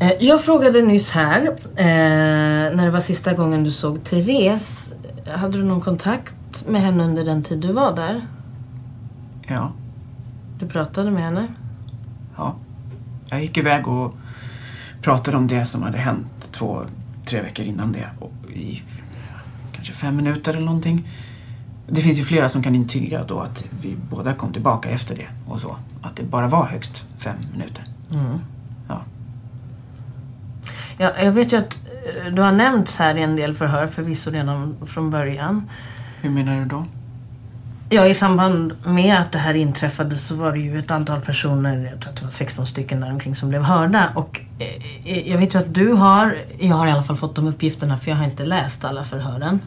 Eh, 0.00 0.12
Jag 0.20 0.44
frågade 0.44 0.82
nyss 0.82 1.10
här, 1.10 1.46
eh, 1.76 1.86
när 2.76 2.84
det 2.84 2.90
var 2.90 3.00
sista 3.00 3.32
gången 3.34 3.64
du 3.64 3.70
såg 3.70 4.04
Therese. 4.04 4.94
Hade 5.34 5.58
du 5.58 5.64
någon 5.64 5.80
kontakt 5.80 6.68
med 6.68 6.82
henne 6.82 7.04
under 7.04 7.24
den 7.24 7.42
tid 7.42 7.58
du 7.58 7.72
var 7.72 7.96
där? 7.96 8.26
Ja, 9.46 9.72
Du 10.58 10.68
pratade 10.68 11.10
med 11.10 11.22
henne? 11.22 11.48
ja. 12.36 12.54
Jag 13.30 13.42
gick 13.42 13.56
iväg 13.58 13.88
och 13.88 14.14
pratade 15.02 15.36
om 15.36 15.46
det 15.48 15.64
som 15.66 15.82
hade 15.82 15.98
hänt 15.98 16.48
två, 16.52 16.82
tre 17.24 17.40
veckor 17.42 17.66
innan 17.66 17.92
det. 17.92 18.08
Och 18.18 18.32
I 18.50 18.82
kanske 19.72 19.92
fem 19.92 20.16
minuter 20.16 20.52
eller 20.54 20.66
någonting. 20.66 21.08
Det 21.88 22.00
finns 22.00 22.18
ju 22.18 22.24
flera 22.24 22.48
som 22.48 22.62
kan 22.62 22.74
intyga 22.74 23.24
då 23.24 23.40
att 23.40 23.64
vi 23.82 23.96
båda 24.10 24.34
kom 24.34 24.52
tillbaka 24.52 24.90
efter 24.90 25.16
det 25.16 25.26
och 25.48 25.60
så. 25.60 25.76
Att 26.02 26.16
det 26.16 26.22
bara 26.22 26.48
var 26.48 26.66
högst 26.66 27.04
fem 27.18 27.36
minuter. 27.52 27.84
Mm. 28.12 28.38
Ja. 28.88 29.00
Ja, 30.98 31.12
jag 31.22 31.32
vet 31.32 31.52
ju 31.52 31.56
att 31.56 31.78
eh, 32.26 32.32
du 32.34 32.42
har 32.42 32.52
nämnts 32.52 32.96
här 32.98 33.14
i 33.16 33.22
en 33.22 33.36
del 33.36 33.54
förhör 33.54 33.86
förvisso 33.86 34.30
redan 34.30 34.76
från 34.86 35.10
början. 35.10 35.68
Hur 36.20 36.30
menar 36.30 36.58
du 36.58 36.64
då? 36.64 36.84
Ja, 37.94 38.06
i 38.06 38.14
samband 38.14 38.74
med 38.84 39.18
att 39.18 39.32
det 39.32 39.38
här 39.38 39.54
inträffade 39.54 40.16
så 40.16 40.34
var 40.34 40.52
det 40.52 40.58
ju 40.58 40.78
ett 40.78 40.90
antal 40.90 41.20
personer, 41.20 41.88
jag 41.92 42.00
tror 42.00 42.10
att 42.10 42.16
det 42.16 42.24
var 42.24 42.30
16 42.30 42.66
stycken 42.66 43.00
där 43.00 43.10
omkring 43.12 43.34
som 43.34 43.48
blev 43.48 43.62
hörda. 43.62 44.08
Och 44.14 44.40
eh, 45.04 45.28
jag 45.30 45.38
vet 45.38 45.54
ju 45.54 45.58
att 45.58 45.74
du 45.74 45.92
har, 45.92 46.36
jag 46.60 46.76
har 46.76 46.86
i 46.86 46.90
alla 46.90 47.02
fall 47.02 47.16
fått 47.16 47.34
de 47.36 47.46
uppgifterna 47.46 47.96
för 47.96 48.10
jag 48.10 48.16
har 48.18 48.24
inte 48.24 48.44
läst 48.44 48.84
alla 48.84 49.04
förhören. 49.04 49.60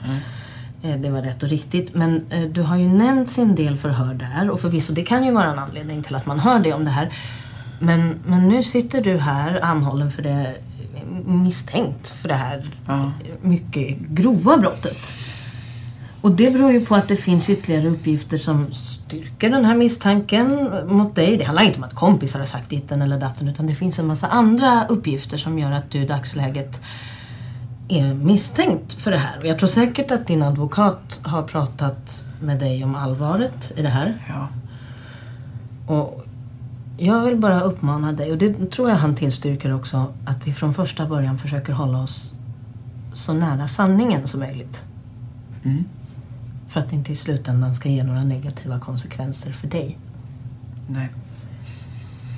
Eh, 0.83 0.95
Det 0.97 1.09
var 1.09 1.21
rätt 1.21 1.43
och 1.43 1.49
riktigt. 1.49 1.95
Men 1.95 2.25
eh, 2.29 2.41
du 2.41 2.61
har 2.61 2.77
ju 2.77 2.87
nämnt 2.87 3.37
en 3.37 3.55
del 3.55 3.77
förhör 3.77 4.13
där 4.13 4.49
och 4.49 4.59
förvisso 4.59 4.93
det 4.93 5.03
kan 5.03 5.23
ju 5.25 5.31
vara 5.31 5.45
en 5.51 5.59
anledning 5.59 6.03
till 6.03 6.15
att 6.15 6.25
man 6.25 6.39
hör 6.39 6.59
det 6.59 6.73
om 6.73 6.85
det 6.85 6.91
här. 6.91 7.09
Men, 7.79 8.15
men 8.25 8.47
nu 8.47 8.63
sitter 8.63 9.01
du 9.01 9.17
här 9.17 9.59
anhållen 9.65 10.11
för 10.11 10.21
det, 10.21 10.55
misstänkt 11.25 12.07
för 12.09 12.27
det 12.27 12.35
här 12.35 12.65
Ja. 12.87 13.11
mycket 13.41 13.97
grova 13.99 14.57
brottet. 14.57 15.13
Och 16.25 16.31
det 16.31 16.53
beror 16.53 16.71
ju 16.71 16.85
på 16.85 16.95
att 16.95 17.07
det 17.07 17.15
finns 17.15 17.49
ytterligare 17.49 17.87
uppgifter 17.87 18.37
som 18.37 18.73
styrker 18.73 19.49
den 19.49 19.65
här 19.65 19.75
misstanken 19.75 20.69
mot 20.87 21.15
dig. 21.15 21.37
Det 21.37 21.43
handlar 21.43 21.63
inte 21.63 21.77
om 21.77 21.83
att 21.83 21.93
kompisar 21.93 22.39
har 22.39 22.45
sagt 22.45 22.69
ditten 22.69 23.01
eller 23.01 23.19
datten 23.19 23.47
utan 23.47 23.67
det 23.67 23.73
finns 23.73 23.99
en 23.99 24.07
massa 24.07 24.27
andra 24.27 24.87
uppgifter 24.87 25.37
som 25.37 25.59
gör 25.59 25.71
att 25.71 25.91
du 25.91 26.01
i 26.01 26.05
dagsläget 26.05 26.81
är 27.87 28.13
misstänkt 28.13 28.93
för 28.93 29.11
det 29.11 29.17
här. 29.17 29.39
Och 29.39 29.45
jag 29.45 29.59
tror 29.59 29.67
säkert 29.67 30.11
att 30.11 30.27
din 30.27 30.43
advokat 30.43 31.21
har 31.23 31.43
pratat 31.43 32.25
med 32.41 32.59
dig 32.59 32.83
om 32.83 32.95
allvaret 32.95 33.73
i 33.75 33.81
det 33.81 33.89
här. 33.89 34.23
Ja. 34.27 34.47
Och 35.95 36.25
jag 36.97 37.25
vill 37.25 37.37
bara 37.37 37.61
uppmana 37.61 38.11
dig, 38.11 38.31
och 38.31 38.37
det 38.37 38.71
tror 38.71 38.89
jag 38.89 38.95
han 38.95 39.15
tillstyrker 39.15 39.73
också, 39.73 40.13
att 40.25 40.47
vi 40.47 40.53
från 40.53 40.73
första 40.73 41.05
början 41.05 41.37
försöker 41.37 41.73
hålla 41.73 42.03
oss 42.03 42.33
så 43.13 43.33
nära 43.33 43.67
sanningen 43.67 44.27
som 44.27 44.39
möjligt. 44.39 44.83
Mm. 45.63 45.85
För 46.67 46.79
att 46.79 46.89
det 46.89 46.95
inte 46.95 47.11
i 47.11 47.15
slutändan 47.15 47.75
ska 47.75 47.89
ge 47.89 48.03
några 48.03 48.23
negativa 48.23 48.79
konsekvenser 48.79 49.51
för 49.51 49.67
dig. 49.67 49.97
Nej. 50.87 51.09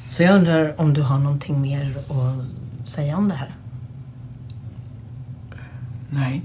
Så 0.07 0.23
jag 0.23 0.35
undrar 0.35 0.81
om 0.81 0.93
du 0.93 1.01
har 1.01 1.19
någonting 1.19 1.61
mer 1.61 1.97
att 1.97 2.89
säga 2.89 3.17
om 3.17 3.29
det 3.29 3.35
här? 3.35 3.55
Nej. 6.09 6.41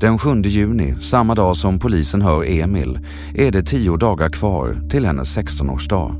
Den 0.00 0.18
7 0.18 0.42
juni, 0.42 0.96
samma 1.02 1.34
dag 1.34 1.56
som 1.56 1.78
polisen 1.78 2.22
hör 2.22 2.44
Emil, 2.44 3.00
är 3.34 3.50
det 3.50 3.62
tio 3.62 3.96
dagar 3.96 4.30
kvar 4.30 4.88
till 4.90 5.06
hennes 5.06 5.38
16-årsdag. 5.38 6.16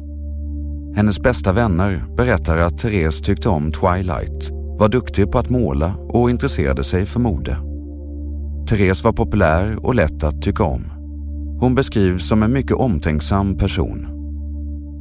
Hennes 0.97 1.21
bästa 1.21 1.53
vänner 1.53 2.05
berättar 2.17 2.59
att 2.59 2.79
Therese 2.79 3.21
tyckte 3.21 3.49
om 3.49 3.73
Twilight, 3.73 4.56
var 4.79 4.89
duktig 4.89 5.31
på 5.31 5.39
att 5.39 5.51
måla 5.51 5.95
och 6.09 6.31
intresserade 6.31 6.85
sig 6.85 7.07
för 7.07 7.21
mode. 7.21 7.57
Therese 8.69 9.05
var 9.05 9.13
populär 9.13 9.87
och 9.87 9.95
lätt 9.95 10.25
att 10.25 10.43
tycka 10.43 10.63
om. 10.63 10.85
Hon 11.61 11.75
beskrivs 11.75 12.29
som 12.29 12.43
en 12.43 12.53
mycket 12.53 12.77
omtänksam 12.77 13.57
person. 13.57 14.07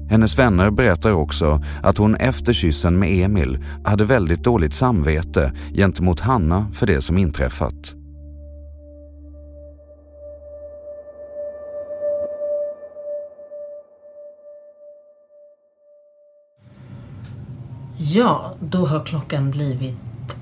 Hennes 0.10 0.40
vänner 0.40 0.72
berättar 0.72 1.12
också 1.12 1.62
att 1.84 1.98
hon 1.98 2.16
efter 2.16 2.54
kyssen 2.54 3.00
med 3.00 3.26
Emil 3.26 3.64
hade 3.84 4.06
väldigt 4.06 4.44
dåligt 4.44 4.74
samvete 4.74 5.54
gentemot 5.74 6.20
Hanna 6.20 6.68
för 6.74 6.88
det 6.88 7.02
som 7.02 7.18
inträffat. 7.18 7.96
Ja, 17.98 18.54
då 18.60 18.86
har 18.86 19.06
klockan 19.06 19.52
blivit 19.52 19.98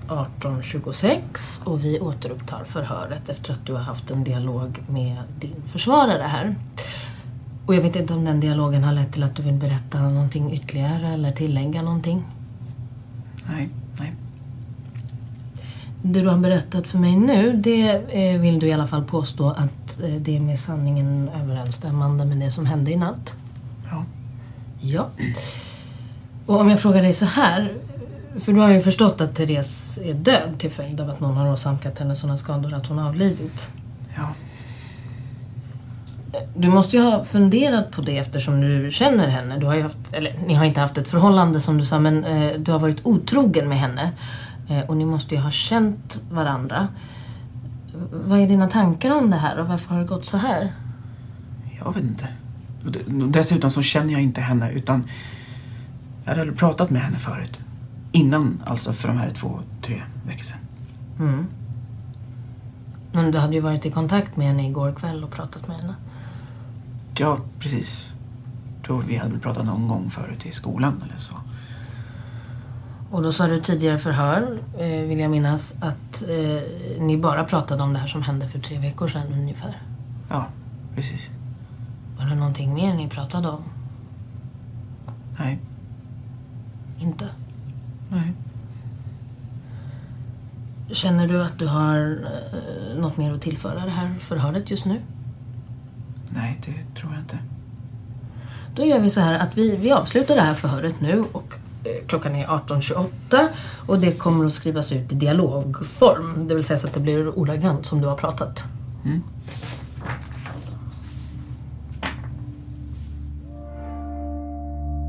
18.26 0.08 1.64
och 1.64 1.84
vi 1.84 2.00
återupptar 2.00 2.64
förhöret 2.64 3.30
efter 3.30 3.52
att 3.52 3.66
du 3.66 3.74
har 3.74 3.82
haft 3.82 4.12
en 4.12 4.24
dialog 4.24 4.84
med 4.88 5.18
din 5.40 5.64
försvarare 5.66 6.24
här. 6.24 6.56
Och 7.66 7.76
jag 7.76 7.82
vet 7.82 7.96
inte 7.96 8.14
om 8.14 8.26
den 8.26 8.40
dialogen 8.40 8.84
har 8.84 8.94
lett 8.94 9.14
till 9.14 9.24
att 9.24 9.36
du 9.36 9.44
vill 9.44 9.54
berätta 9.54 10.00
någonting 10.00 10.54
ytterligare 10.54 11.08
eller 11.08 11.32
tillägga 11.32 11.82
någonting? 11.82 12.24
Nej, 13.50 13.70
nej. 14.00 14.14
Det 16.02 16.22
du 16.22 16.28
har 16.28 16.38
berättat 16.38 16.88
för 16.88 16.98
mig 16.98 17.16
nu, 17.16 17.54
det 17.54 17.90
eh, 17.92 18.42
vill 18.42 18.60
du 18.60 18.68
i 18.68 18.74
alla 18.74 18.88
fall 18.88 19.04
påstå 19.04 19.50
att 19.50 20.02
eh, 20.04 20.10
det 20.10 20.38
är 20.38 20.40
med 20.40 20.60
sanningen 20.60 21.30
överensstämmande 21.44 22.26
med 22.26 22.38
det 22.38 22.52
som 22.52 22.66
hände 22.66 22.92
i 22.92 22.96
natt? 22.96 23.36
Ja. 23.92 24.06
Ja. 24.82 25.10
Och 26.46 26.60
om 26.60 26.70
jag 26.70 26.80
frågar 26.80 27.02
dig 27.02 27.14
så 27.14 27.26
här, 27.26 27.74
för 28.40 28.54
du 28.54 28.60
har 28.60 28.70
ju 28.70 28.80
förstått 28.80 29.22
att 29.22 29.36
Therese 29.36 30.00
är 30.04 30.14
död 30.14 30.50
till 30.58 30.72
följd 30.72 31.02
av 31.02 31.10
att 31.10 31.20
någon 31.20 31.38
har 31.38 31.52
åsamkat 31.52 32.00
henne 32.00 32.16
sådana 32.16 32.38
skador 32.38 32.74
att 32.74 32.88
hon 32.88 32.98
har 32.98 33.10
avlidit. 33.10 33.70
Ja. 34.16 34.30
Du 36.56 36.70
måste 36.70 36.98
ju 36.98 37.04
ha 37.04 37.24
funderat 37.24 37.92
på 37.92 38.02
det 38.02 38.18
eftersom 38.18 38.62
du 38.62 38.92
känner 38.92 39.28
henne. 39.28 39.58
Du 39.58 39.66
har 39.66 39.76
ju 39.76 39.82
haft, 39.82 39.98
eller 40.12 40.34
ni 40.48 40.54
har 40.54 40.66
inte 40.66 40.80
haft 40.80 40.98
ett 40.98 41.08
förhållande 41.08 41.62
som 41.62 41.78
du 41.78 41.86
sa, 41.86 42.00
men 42.00 42.24
eh, 42.24 42.52
du 42.58 42.72
har 42.72 42.80
varit 42.80 43.06
otrogen 43.06 43.70
med 43.70 43.80
henne. 43.80 44.12
Eh, 44.70 44.80
och 44.80 44.98
ni 44.98 45.06
måste 45.06 45.36
ju 45.36 45.42
ha 45.42 45.52
känt 45.52 46.24
varandra. 46.32 46.88
Vad 48.12 48.40
är 48.40 48.48
dina 48.48 48.68
tankar 48.68 49.12
om 49.12 49.30
det 49.30 49.38
här 49.38 49.60
och 49.60 49.68
varför 49.68 49.94
har 49.94 50.02
det 50.02 50.08
gått 50.08 50.26
så 50.26 50.38
här? 50.38 50.72
Jag 51.86 51.94
vet 51.94 52.04
inte. 52.04 52.28
Dessutom 53.08 53.70
så 53.70 53.82
känner 53.82 54.14
jag 54.14 54.22
inte 54.22 54.42
henne 54.42 54.72
utan 54.72 55.04
jag 56.24 56.36
hade 56.36 56.52
pratat 56.52 56.90
med 56.90 57.02
henne 57.02 57.18
förut. 57.18 57.60
Innan, 58.12 58.64
alltså 58.66 58.94
för 58.94 59.08
de 59.08 59.18
här 59.18 59.30
två, 59.30 59.60
tre 59.82 60.02
veckor 60.26 60.44
sedan. 60.44 60.60
Mm. 61.20 61.48
Men 63.12 63.32
du 63.32 63.38
hade 63.38 63.54
ju 63.54 63.60
varit 63.60 63.86
i 63.86 63.92
kontakt 63.92 64.38
med 64.38 64.48
henne 64.48 64.68
igår 64.68 64.92
kväll 64.92 65.24
och 65.24 65.32
pratat 65.32 65.68
med 65.68 65.78
henne. 65.78 65.96
Ja, 67.18 67.38
precis. 67.60 68.14
Tror 68.86 69.02
vi 69.02 69.16
hade 69.16 69.32
väl 69.32 69.40
pratat 69.40 69.66
någon 69.66 69.88
gång 69.88 70.10
förut 70.10 70.46
i 70.46 70.52
skolan 70.52 71.02
eller 71.06 71.18
så. 71.18 71.34
Och 73.12 73.24
då 73.24 73.32
sa 73.32 73.48
du 73.48 73.60
tidigare 73.60 73.98
förhör, 73.98 74.64
eh, 74.78 75.08
vill 75.08 75.20
jag 75.20 75.32
minnas, 75.32 75.76
att 75.82 76.24
eh, 76.30 76.64
ni 77.00 77.18
bara 77.18 77.44
pratade 77.44 77.84
om 77.84 77.94
det 77.94 78.00
här 78.00 78.08
som 78.08 78.22
hände 78.22 78.48
för 78.48 78.60
tre 78.60 78.80
veckor 78.80 79.08
sedan 79.08 79.34
ungefär. 79.34 79.82
Ja, 80.30 80.46
precis. 80.96 81.30
Var 82.18 82.26
det 82.26 82.36
någonting 82.36 82.74
mer 82.74 82.94
ni 82.94 83.10
pratade 83.10 83.50
om? 83.50 83.64
Nej, 85.40 85.60
Inte? 87.00 87.28
nej. 88.10 88.34
Känner 90.92 91.28
du 91.28 91.42
att 91.42 91.60
du 91.60 91.68
har 91.68 92.20
eh, 92.54 93.00
något 93.00 93.18
mer 93.18 93.34
att 93.34 93.42
tillföra 93.42 93.86
det 93.86 93.92
här 93.92 94.16
förhöret 94.20 94.72
just 94.72 94.86
nu? 94.86 95.02
Nej, 96.30 96.60
det 96.66 97.00
tror 97.00 97.12
jag 97.12 97.22
inte. 97.22 97.38
Då 98.76 98.86
gör 98.86 99.00
vi 99.00 99.10
så 99.10 99.20
här 99.20 99.34
att 99.34 99.58
vi, 99.58 99.76
vi 99.76 99.92
avslutar 99.92 100.36
det 100.36 100.42
här 100.42 100.54
förhöret 100.54 101.02
nu 101.02 101.24
och 101.32 101.54
eh, 101.84 102.08
klockan 102.08 102.36
är 102.36 102.48
18.28 102.48 103.48
och 103.88 104.00
det 104.00 104.12
kommer 104.12 104.46
att 104.46 104.54
skrivas 104.54 104.92
ut 104.92 105.12
i 105.12 105.16
dialogform. 105.16 106.48
Det 106.48 106.56
vill 106.56 106.64
säga 106.64 106.78
så 106.80 106.88
att 106.88 106.94
det 106.94 107.00
blir 107.00 107.40
ordagrant 107.40 107.86
som 107.86 108.02
du 108.02 108.08
har 108.08 108.16
pratat. 108.16 108.64
Mm. 109.06 109.24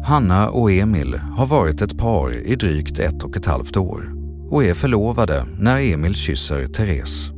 Hanna 0.04 0.48
och 0.48 0.72
Emil 0.72 1.14
har 1.14 1.46
varit 1.46 1.82
ett 1.82 1.98
par 1.98 2.46
i 2.46 2.56
drygt 2.56 2.98
ett 2.98 3.22
och 3.22 3.36
ett 3.36 3.46
halvt 3.46 3.76
år 3.76 4.12
och 4.50 4.64
är 4.64 4.74
förlovade 4.74 5.46
när 5.58 5.80
Emil 5.80 6.14
kysser 6.14 6.66
Therese. 6.66 7.30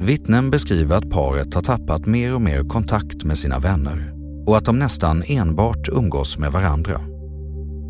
Vittnen 0.00 0.50
beskriver 0.50 0.96
att 0.96 1.10
paret 1.10 1.54
har 1.54 1.62
tappat 1.62 2.06
mer 2.06 2.34
och 2.34 2.40
mer 2.40 2.68
kontakt 2.68 3.24
med 3.24 3.38
sina 3.38 3.58
vänner 3.58 4.12
och 4.46 4.56
att 4.56 4.64
de 4.64 4.78
nästan 4.78 5.22
enbart 5.26 5.88
umgås 5.88 6.38
med 6.38 6.52
varandra. 6.52 7.00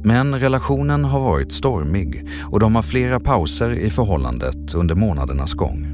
Men 0.05 0.41
relationen 0.41 1.05
har 1.05 1.21
varit 1.21 1.53
stormig 1.53 2.29
och 2.51 2.61
de 2.61 2.75
har 2.75 2.83
flera 2.83 3.21
pauser 3.21 3.71
i 3.71 3.91
förhållandet 3.91 4.75
under 4.75 4.95
månadernas 4.95 5.53
gång. 5.53 5.87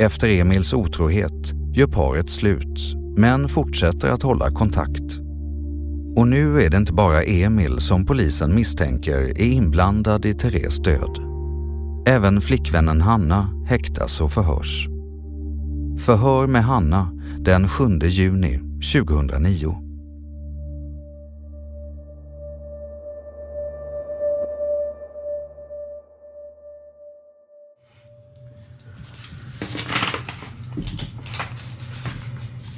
Efter 0.00 0.28
Emils 0.28 0.72
otrohet 0.72 1.52
gör 1.74 1.86
paret 1.86 2.30
slut 2.30 2.94
men 3.16 3.48
fortsätter 3.48 4.08
att 4.08 4.22
hålla 4.22 4.50
kontakt. 4.50 5.23
Och 6.16 6.28
nu 6.28 6.62
är 6.62 6.70
det 6.70 6.76
inte 6.76 6.92
bara 6.92 7.22
Emil 7.22 7.80
som 7.80 8.06
polisen 8.06 8.54
misstänker 8.54 9.20
är 9.20 9.40
inblandad 9.40 10.24
i 10.24 10.34
Theres 10.34 10.78
död. 10.78 11.18
Även 12.06 12.40
flickvännen 12.40 13.00
Hanna 13.00 13.64
häktas 13.66 14.20
och 14.20 14.32
förhörs. 14.32 14.88
Förhör 15.98 16.46
med 16.46 16.64
Hanna 16.64 17.10
den 17.38 17.68
7 17.68 17.84
juni 18.02 18.60
2009. 18.92 19.76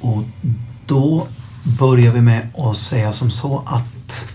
Och 0.01 0.23
då 0.87 1.27
börjar 1.79 2.11
vi 2.11 2.21
med 2.21 2.47
att 2.57 2.77
säga 2.77 3.13
som 3.13 3.31
så 3.31 3.63
att 3.65 4.27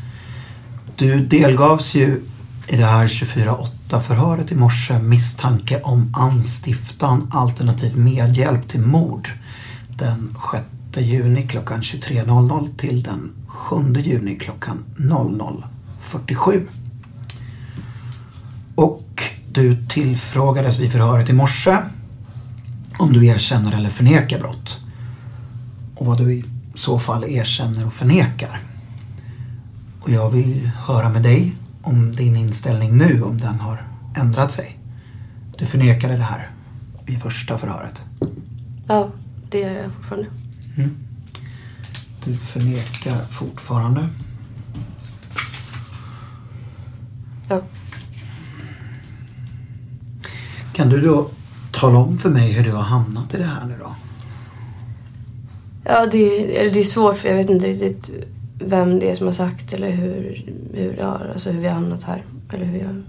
du 0.96 1.20
delgavs 1.26 1.94
ju 1.94 2.20
i 2.68 2.76
det 2.76 2.84
här 2.84 3.06
24-8 3.06 4.00
förhöret 4.00 4.52
i 4.52 4.54
morse 4.54 4.98
misstanke 4.98 5.80
om 5.80 6.14
anstiftan 6.16 7.28
alternativ 7.32 7.98
medhjälp 7.98 8.68
till 8.68 8.80
mord 8.80 9.30
den 9.98 10.36
6 10.92 11.06
juni 11.06 11.42
klockan 11.42 11.80
23.00 11.80 12.76
till 12.78 13.02
den 13.02 13.30
7 13.46 13.76
juni 14.04 14.36
klockan 14.36 14.84
00.47. 14.96 16.66
Och 18.74 19.22
du 19.52 19.86
tillfrågades 19.86 20.78
vid 20.78 20.92
förhöret 20.92 21.28
i 21.28 21.32
morse 21.32 21.76
om 22.98 23.12
du 23.12 23.26
erkänner 23.26 23.72
eller 23.76 23.90
förnekar 23.90 24.38
brott 24.38 24.80
och 25.94 26.06
vad 26.06 26.18
du 26.18 26.32
i 26.32 26.44
så 26.74 26.98
fall 26.98 27.24
erkänner 27.24 27.86
och 27.86 27.92
förnekar. 27.92 28.60
Och 30.00 30.10
jag 30.10 30.30
vill 30.30 30.70
höra 30.86 31.08
med 31.08 31.22
dig 31.22 31.54
om 31.82 32.16
din 32.16 32.36
inställning 32.36 32.98
nu, 32.98 33.22
om 33.22 33.38
den 33.38 33.60
har 33.60 33.86
ändrat 34.16 34.52
sig. 34.52 34.78
Du 35.58 35.66
förnekade 35.66 36.16
det 36.16 36.22
här 36.22 36.50
vid 37.06 37.22
första 37.22 37.58
förhöret. 37.58 38.02
Ja, 38.88 39.10
det 39.50 39.58
gör 39.58 39.70
jag 39.70 39.92
fortfarande. 39.92 40.28
Du 42.24 42.34
förnekar 42.34 43.24
fortfarande. 43.30 44.08
Ja. 47.48 47.60
Kan 50.72 50.88
du 50.88 51.00
då 51.00 51.30
tala 51.70 51.98
om 51.98 52.18
för 52.18 52.30
mig 52.30 52.52
hur 52.52 52.64
du 52.64 52.72
har 52.72 52.82
hamnat 52.82 53.34
i 53.34 53.36
det 53.36 53.44
här 53.44 53.66
nu 53.66 53.78
då? 53.78 53.94
Ja, 55.84 56.06
det, 56.06 56.56
eller 56.60 56.70
det 56.70 56.80
är 56.80 56.84
svårt 56.84 57.18
för 57.18 57.28
jag 57.28 57.36
vet 57.36 57.50
inte 57.50 57.66
riktigt 57.66 58.10
vem 58.58 58.98
det 58.98 59.10
är 59.10 59.14
som 59.14 59.26
har 59.26 59.32
sagt 59.32 59.74
eller 59.74 59.90
hur, 59.90 60.44
hur, 60.74 60.94
det 60.96 61.02
har, 61.02 61.30
alltså 61.32 61.50
hur 61.50 61.60
vi 61.60 61.66
har 61.66 61.74
hamnat 61.74 62.02
här. 62.02 62.24
Eller 62.52 62.64
hur 62.64 62.78
jag 62.78 63.02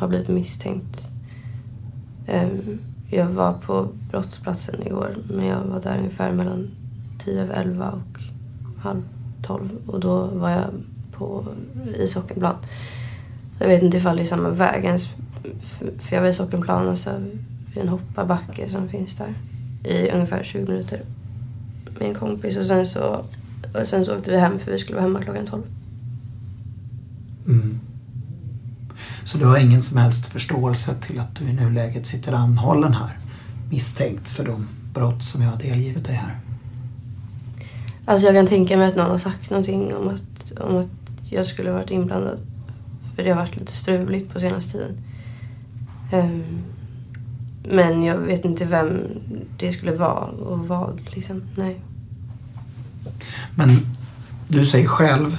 har 0.00 0.08
blivit 0.08 0.28
misstänkt. 0.28 1.08
Ehm, 2.26 2.78
jag 3.10 3.26
var 3.26 3.52
på 3.52 3.88
brottsplatsen 4.10 4.86
igår 4.86 5.16
men 5.28 5.46
jag 5.46 5.60
var 5.60 5.80
där 5.80 5.98
ungefär 5.98 6.32
mellan 6.32 6.70
tio 7.18 7.42
över 7.42 7.54
11 7.54 7.92
och 7.92 8.20
halv 8.82 9.02
12 9.42 9.70
och 9.86 10.00
då 10.00 10.26
var 10.26 10.50
jag 10.50 10.64
på 11.12 11.44
ishockeynplan. 11.98 12.56
Jag 13.58 13.68
vet 13.68 13.82
inte 13.82 13.96
ifall 13.96 14.16
det 14.16 14.22
är 14.22 14.26
samma 14.26 14.50
väg 14.50 14.84
ens 14.84 15.08
för 15.98 16.16
jag 16.16 16.22
var 16.22 16.28
ishockeynplan 16.28 16.88
och 16.88 16.98
så 16.98 17.10
vid 17.74 17.82
en 17.82 17.88
hopparbacke 17.88 18.68
som 18.68 18.88
finns 18.88 19.14
där 19.14 19.34
i 19.84 20.10
ungefär 20.10 20.42
20 20.42 20.66
minuter 20.66 21.00
med 21.98 22.08
en 22.08 22.14
kompis 22.14 22.56
och 22.56 22.66
sen 22.66 22.86
så, 22.86 23.24
och 23.74 23.86
sen 23.86 24.04
så 24.04 24.16
åkte 24.16 24.30
vi 24.30 24.38
hem 24.38 24.58
för 24.58 24.72
vi 24.72 24.78
skulle 24.78 24.96
vara 24.96 25.06
hemma 25.06 25.22
klockan 25.22 25.46
12. 25.46 25.62
Mm. 27.46 27.80
Så 29.24 29.38
du 29.38 29.44
har 29.44 29.58
ingen 29.58 29.82
som 29.82 29.98
helst 29.98 30.26
förståelse 30.26 30.94
till 30.94 31.20
att 31.20 31.36
du 31.36 31.44
i 31.44 31.52
nuläget 31.52 32.06
sitter 32.06 32.32
anhållen 32.32 32.92
här 32.92 33.18
misstänkt 33.70 34.28
för 34.28 34.44
de 34.44 34.68
brott 34.94 35.24
som 35.24 35.42
jag 35.42 35.50
har 35.50 35.58
delgivit 35.58 36.04
dig 36.04 36.14
här? 36.14 36.38
Alltså 38.04 38.26
jag 38.26 38.34
kan 38.34 38.46
tänka 38.46 38.76
mig 38.76 38.88
att 38.88 38.96
någon 38.96 39.10
har 39.10 39.18
sagt 39.18 39.50
någonting 39.50 39.94
om 39.94 40.08
att, 40.08 40.60
om 40.60 40.76
att 40.76 41.32
jag 41.32 41.46
skulle 41.46 41.70
varit 41.70 41.90
inblandad. 41.90 42.38
För 43.14 43.22
det 43.22 43.30
har 43.30 43.36
varit 43.36 43.56
lite 43.56 43.72
struligt 43.72 44.32
på 44.32 44.40
senaste 44.40 44.72
tiden. 44.72 44.96
Um, 46.12 46.44
men 47.64 48.02
jag 48.02 48.16
vet 48.16 48.44
inte 48.44 48.64
vem 48.64 49.06
det 49.58 49.72
skulle 49.72 49.92
vara 49.92 50.24
och 50.24 50.68
vad 50.68 51.00
liksom. 51.06 51.42
Nej. 51.56 51.80
Men 53.54 53.70
du 54.48 54.66
säger 54.66 54.88
själv 54.88 55.38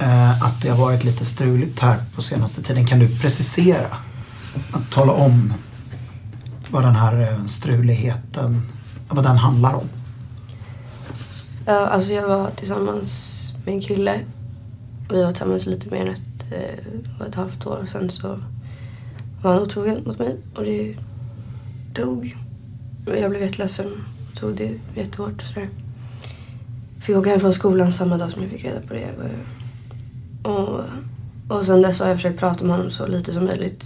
eh, 0.00 0.42
att 0.42 0.62
det 0.62 0.68
har 0.68 0.78
varit 0.78 1.04
lite 1.04 1.24
struligt 1.24 1.80
här 1.80 1.98
på 2.14 2.22
senaste 2.22 2.62
tiden. 2.62 2.86
Kan 2.86 2.98
du 2.98 3.18
precisera? 3.18 3.96
Att 4.72 4.90
tala 4.90 5.12
om 5.12 5.52
vad 6.70 6.82
den 6.82 6.96
här 6.96 7.20
eh, 7.20 7.46
struligheten, 7.46 8.62
vad 9.08 9.24
den 9.24 9.36
handlar 9.36 9.74
om? 9.74 9.88
Ja, 11.66 11.86
alltså 11.86 12.12
jag 12.12 12.28
var 12.28 12.50
tillsammans 12.50 13.40
med 13.64 13.74
en 13.74 13.80
kille. 13.80 14.20
Vi 15.10 15.22
var 15.22 15.32
tillsammans 15.32 15.66
lite 15.66 15.90
mer 15.90 16.06
än 16.06 16.12
ett, 16.12 16.52
eh, 16.52 17.26
ett 17.26 17.34
halvt 17.34 17.66
år. 17.66 17.86
Sen 17.92 18.10
så 18.10 18.40
var 19.44 19.52
han 19.52 19.62
otrogen 19.62 20.02
mot 20.04 20.18
mig 20.18 20.36
och 20.54 20.64
det 20.64 20.96
tog. 21.94 22.36
Jag 23.06 23.30
blev 23.30 23.42
jätteledsen. 23.42 23.86
Tog 24.34 24.56
det 24.56 24.80
jättehårt 24.94 25.42
och 25.42 25.42
sådär. 25.42 25.68
Fick 27.00 27.16
åka 27.16 27.30
hem 27.30 27.40
från 27.40 27.52
skolan 27.52 27.92
samma 27.92 28.16
dag 28.16 28.32
som 28.32 28.42
jag 28.42 28.50
fick 28.50 28.64
reda 28.64 28.80
på 28.80 28.94
det. 28.94 29.08
Och, 30.42 30.80
och 31.48 31.64
sen 31.64 31.82
dess 31.82 32.00
har 32.00 32.08
jag 32.08 32.16
försökt 32.16 32.40
prata 32.40 32.64
med 32.64 32.76
honom 32.76 32.90
så 32.90 33.06
lite 33.06 33.32
som 33.32 33.44
möjligt. 33.44 33.84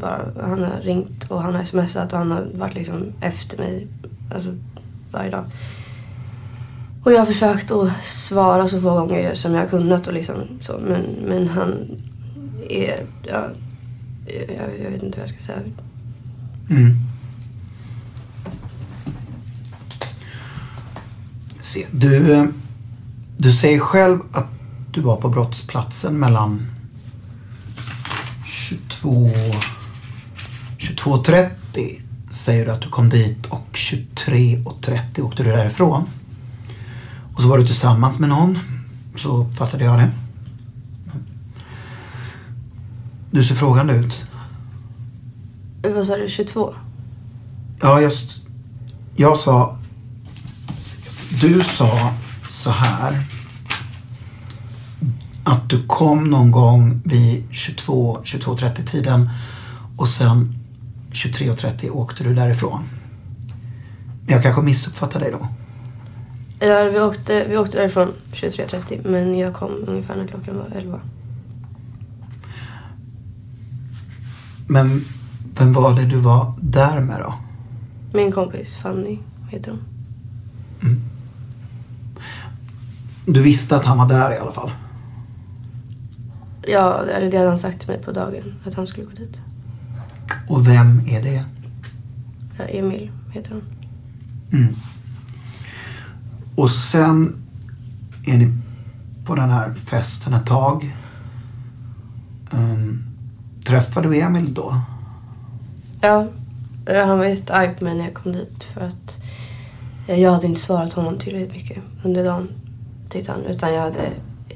Bara, 0.00 0.32
han 0.40 0.62
har 0.62 0.78
ringt 0.82 1.30
och 1.30 1.42
han 1.42 1.54
har 1.54 1.64
smsat 1.64 2.12
och 2.12 2.18
han 2.18 2.30
har 2.30 2.46
varit 2.54 2.74
liksom 2.74 3.12
efter 3.20 3.58
mig 3.58 3.86
alltså, 4.34 4.50
varje 5.10 5.30
dag. 5.30 5.44
Och 7.04 7.12
jag 7.12 7.18
har 7.18 7.26
försökt 7.26 7.70
att 7.70 8.04
svara 8.04 8.68
så 8.68 8.80
få 8.80 8.94
gånger 8.94 9.34
som 9.34 9.54
jag 9.54 9.60
har 9.60 9.68
kunnat 9.68 10.06
och 10.06 10.12
liksom 10.12 10.34
så. 10.60 10.78
Men, 10.78 11.02
men 11.26 11.48
han 11.48 11.74
är, 12.68 13.06
ja, 13.22 13.48
jag, 14.32 14.70
jag 14.84 14.90
vet 14.90 15.02
inte 15.02 15.18
vad 15.18 15.28
jag 15.28 15.34
ska 15.34 15.40
säga. 15.40 15.58
Mm. 16.70 16.96
Se, 21.60 21.86
du, 21.90 22.52
du 23.36 23.52
säger 23.52 23.78
själv 23.78 24.18
att 24.32 24.48
du 24.90 25.00
var 25.00 25.16
på 25.16 25.28
brottsplatsen 25.28 26.18
mellan 26.18 26.66
22 28.46 29.30
22.30 30.78 32.00
säger 32.30 32.64
du 32.64 32.70
att 32.70 32.80
du 32.80 32.88
kom 32.88 33.08
dit 33.08 33.46
och 33.46 33.66
23.30 33.72 35.20
åkte 35.20 35.42
du 35.42 35.50
därifrån. 35.50 36.04
Och 37.34 37.42
så 37.42 37.48
var 37.48 37.58
du 37.58 37.66
tillsammans 37.66 38.18
med 38.18 38.28
någon. 38.28 38.58
Så 39.16 39.36
uppfattade 39.36 39.84
jag 39.84 39.98
det. 39.98 40.10
Du 43.32 43.44
ser 43.44 43.54
frågande 43.54 43.94
ut. 43.94 44.26
Vad 45.94 46.06
sa 46.06 46.16
du, 46.16 46.28
22? 46.28 46.74
Ja, 47.80 48.00
just. 48.00 48.46
Jag 49.16 49.36
sa... 49.36 49.78
Du 51.40 51.62
sa 51.62 52.12
så 52.48 52.70
här. 52.70 53.22
Att 55.44 55.68
du 55.70 55.86
kom 55.86 56.30
någon 56.30 56.50
gång 56.50 57.00
vid 57.04 57.44
22, 57.50 58.18
22.30 58.24 58.86
tiden 58.86 59.30
och 59.96 60.08
sen 60.08 60.54
23.30 61.12 61.90
åkte 61.90 62.24
du 62.24 62.34
därifrån. 62.34 62.82
Men 64.26 64.34
jag 64.34 64.42
kanske 64.42 64.62
missuppfattade 64.62 65.24
dig 65.24 65.32
då? 65.32 65.48
Ja, 66.66 66.84
vi 66.84 67.00
åkte, 67.00 67.46
vi 67.48 67.56
åkte 67.56 67.78
därifrån 67.78 68.12
23.30 68.32 69.08
men 69.08 69.38
jag 69.38 69.54
kom 69.54 69.84
ungefär 69.86 70.16
när 70.16 70.26
klockan 70.26 70.56
var 70.56 70.76
11. 70.76 71.00
Men 74.72 75.04
vem 75.58 75.72
var 75.72 75.94
det 75.94 76.04
du 76.04 76.16
var 76.16 76.52
där 76.60 77.00
med 77.00 77.20
då? 77.20 77.34
Min 78.12 78.32
kompis 78.32 78.76
Fanny 78.76 79.18
heter 79.48 79.70
hon. 79.70 79.80
Mm. 80.82 81.00
Du 83.26 83.42
visste 83.42 83.76
att 83.76 83.84
han 83.84 83.98
var 83.98 84.08
där 84.08 84.34
i 84.34 84.38
alla 84.38 84.52
fall? 84.52 84.70
Ja, 86.68 87.04
eller 87.04 87.30
det 87.30 87.36
hade 87.36 87.48
han 87.48 87.58
sagt 87.58 87.80
till 87.80 87.88
mig 87.88 88.02
på 88.02 88.12
dagen. 88.12 88.54
Att 88.66 88.74
han 88.74 88.86
skulle 88.86 89.06
gå 89.06 89.12
dit. 89.12 89.40
Och 90.48 90.68
vem 90.68 91.00
är 91.06 91.22
det? 91.22 91.44
Ja, 92.58 92.64
Emil 92.64 93.10
heter 93.30 93.50
han. 93.50 93.62
Mm. 94.52 94.74
Och 96.54 96.70
sen 96.70 97.34
är 98.26 98.38
ni 98.38 98.52
på 99.24 99.34
den 99.34 99.50
här 99.50 99.74
festen 99.74 100.34
ett 100.34 100.46
tag. 100.46 100.96
Um, 102.50 103.11
träffade 103.64 104.08
du 104.08 104.20
Emil 104.20 104.54
då? 104.54 104.80
Ja, 106.00 106.26
han 106.86 107.18
var 107.18 107.24
jättearg 107.24 107.78
på 107.78 107.84
mig 107.84 107.94
när 107.94 108.04
jag 108.04 108.14
kom 108.14 108.32
dit 108.32 108.64
för 108.64 108.80
att 108.80 109.22
jag 110.06 110.32
hade 110.32 110.46
inte 110.46 110.60
svarat 110.60 110.92
honom 110.92 111.18
tillräckligt 111.18 111.52
mycket 111.52 111.82
under 112.02 112.24
dagen, 112.24 112.48
tyckte 113.08 113.32
han. 113.32 113.44
Utan 113.44 113.72
jag 113.74 113.80
hade 113.80 114.06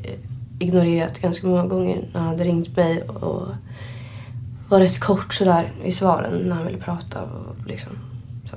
eh, 0.02 0.18
ignorerat 0.58 1.18
ganska 1.18 1.46
många 1.46 1.66
gånger 1.66 2.08
när 2.12 2.20
han 2.20 2.28
hade 2.28 2.44
ringt 2.44 2.76
mig 2.76 3.02
och 3.02 3.48
var 4.68 4.80
rätt 4.80 5.00
kort 5.00 5.34
sådär 5.34 5.72
i 5.84 5.92
svaren 5.92 6.48
när 6.48 6.56
han 6.56 6.66
ville 6.66 6.78
prata 6.78 7.22
och 7.22 7.66
liksom 7.66 7.92
så. 8.50 8.56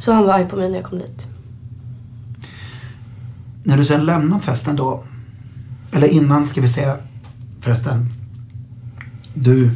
Så 0.00 0.12
han 0.12 0.24
var 0.24 0.34
arg 0.34 0.48
på 0.48 0.56
mig 0.56 0.68
när 0.68 0.76
jag 0.76 0.84
kom 0.84 0.98
dit. 0.98 1.26
När 3.62 3.76
du 3.76 3.84
sen 3.84 4.04
lämnar 4.04 4.40
festen 4.40 4.76
då, 4.76 5.04
eller 5.92 6.08
innan 6.08 6.46
ska 6.46 6.60
vi 6.60 6.68
säga 6.68 6.96
förresten, 7.60 8.13
du 9.34 9.70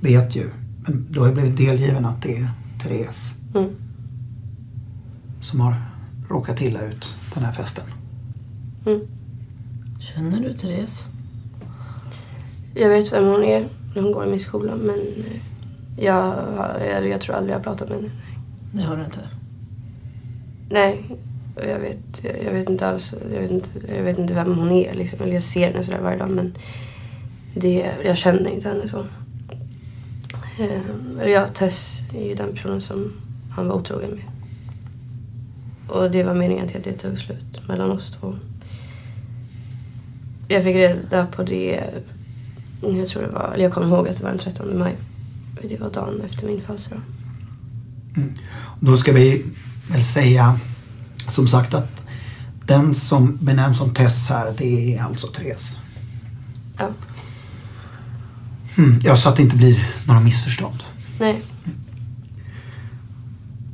vet 0.00 0.36
ju, 0.36 0.50
men 0.86 1.06
du 1.10 1.20
har 1.20 1.26
ju 1.26 1.32
blivit 1.34 1.56
delgiven 1.56 2.04
att 2.04 2.22
det 2.22 2.36
är 2.36 2.50
Therese 2.82 3.34
Mm. 3.54 3.70
som 5.42 5.60
har 5.60 5.74
råkat 6.28 6.60
illa 6.60 6.80
ut 6.86 7.16
den 7.34 7.44
här 7.44 7.52
festen. 7.52 7.84
Mm. 8.86 9.00
Känner 10.00 10.40
du 10.40 10.54
Therese? 10.54 11.08
Jag 12.74 12.88
vet 12.88 13.12
vem 13.12 13.24
hon 13.24 13.44
är 13.44 13.68
när 13.94 14.02
hon 14.02 14.12
går 14.12 14.26
i 14.26 14.30
min 14.30 14.40
skola 14.40 14.76
men 14.76 14.98
jag, 15.98 16.34
jag, 16.90 17.08
jag 17.08 17.20
tror 17.20 17.36
aldrig 17.36 17.52
jag 17.54 17.58
har 17.58 17.64
pratat 17.64 17.88
med 17.88 17.98
henne. 17.98 18.10
Det 18.72 18.82
har 18.82 18.96
du 18.96 19.04
inte. 19.04 19.20
Nej, 20.70 21.16
jag 21.68 21.78
vet, 21.78 22.24
jag 22.44 22.52
vet 22.52 22.70
inte 22.70 22.88
alls. 22.88 23.14
Jag 23.34 23.40
vet 23.40 23.50
inte, 23.50 23.70
jag 23.96 24.02
vet 24.02 24.18
inte 24.18 24.34
vem 24.34 24.54
hon 24.54 24.70
är 24.70 24.94
liksom. 24.94 25.20
Eller 25.22 25.34
jag 25.34 25.42
ser 25.42 25.66
henne 25.72 25.84
sådär 25.84 26.00
varje 26.00 26.18
dag 26.18 26.30
men 26.30 26.52
det, 27.54 27.92
jag 28.04 28.16
känner 28.18 28.50
inte 28.50 28.68
henne 28.68 28.88
så. 28.88 28.98
Eh, 30.58 31.20
Eller 31.20 31.28
jag, 31.32 31.54
Tess 31.54 32.00
är 32.14 32.28
ju 32.28 32.34
den 32.34 32.52
personen 32.52 32.80
som 32.80 33.12
han 33.50 33.68
var 33.68 33.74
otrogen 33.74 34.10
med. 34.10 34.24
Och 35.88 36.10
det 36.10 36.22
var 36.22 36.34
meningen 36.34 36.68
till 36.68 36.76
att 36.76 36.84
det 36.84 36.92
tog 36.92 37.18
slut 37.18 37.68
mellan 37.68 37.90
oss 37.90 38.10
två. 38.20 38.34
Jag 40.48 40.64
fick 40.64 40.76
reda 40.76 41.26
på 41.26 41.42
det, 41.42 41.80
jag 42.80 43.08
tror 43.08 43.22
det 43.22 43.28
var, 43.28 43.50
eller 43.54 43.64
jag 43.64 43.72
kommer 43.72 43.86
ihåg 43.86 44.08
att 44.08 44.16
det 44.16 44.22
var 44.22 44.30
den 44.30 44.38
13 44.38 44.78
maj. 44.78 44.96
Det 45.62 45.80
var 45.80 45.90
dagen 45.90 46.20
efter 46.24 46.46
min 46.46 46.60
födelsedag. 46.60 47.00
Då 48.80 48.96
ska 48.96 49.12
vi 49.12 49.44
väl 49.90 50.04
säga 50.04 50.58
som 51.28 51.48
sagt 51.48 51.74
att 51.74 52.06
den 52.66 52.94
som 52.94 53.38
benämns 53.40 53.78
som 53.78 53.94
Tess 53.94 54.28
här 54.28 54.54
det 54.58 54.94
är 54.96 55.02
alltså 55.02 55.26
Therese. 55.26 55.76
Ja. 56.78 56.88
Mm, 58.80 59.00
ja, 59.04 59.16
så 59.16 59.28
att 59.28 59.36
det 59.36 59.42
inte 59.42 59.56
blir 59.56 59.90
några 60.04 60.20
missförstånd. 60.20 60.82
Nej. 61.18 61.42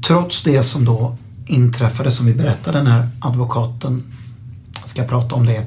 Trots 0.06 0.42
det 0.42 0.62
som 0.62 0.84
då 0.84 1.16
inträffade 1.46 2.10
som 2.10 2.26
vi 2.26 2.34
berättade 2.34 2.82
när 2.82 3.08
advokaten 3.20 4.02
ska 4.84 5.04
prata 5.04 5.34
om 5.34 5.46
det. 5.46 5.66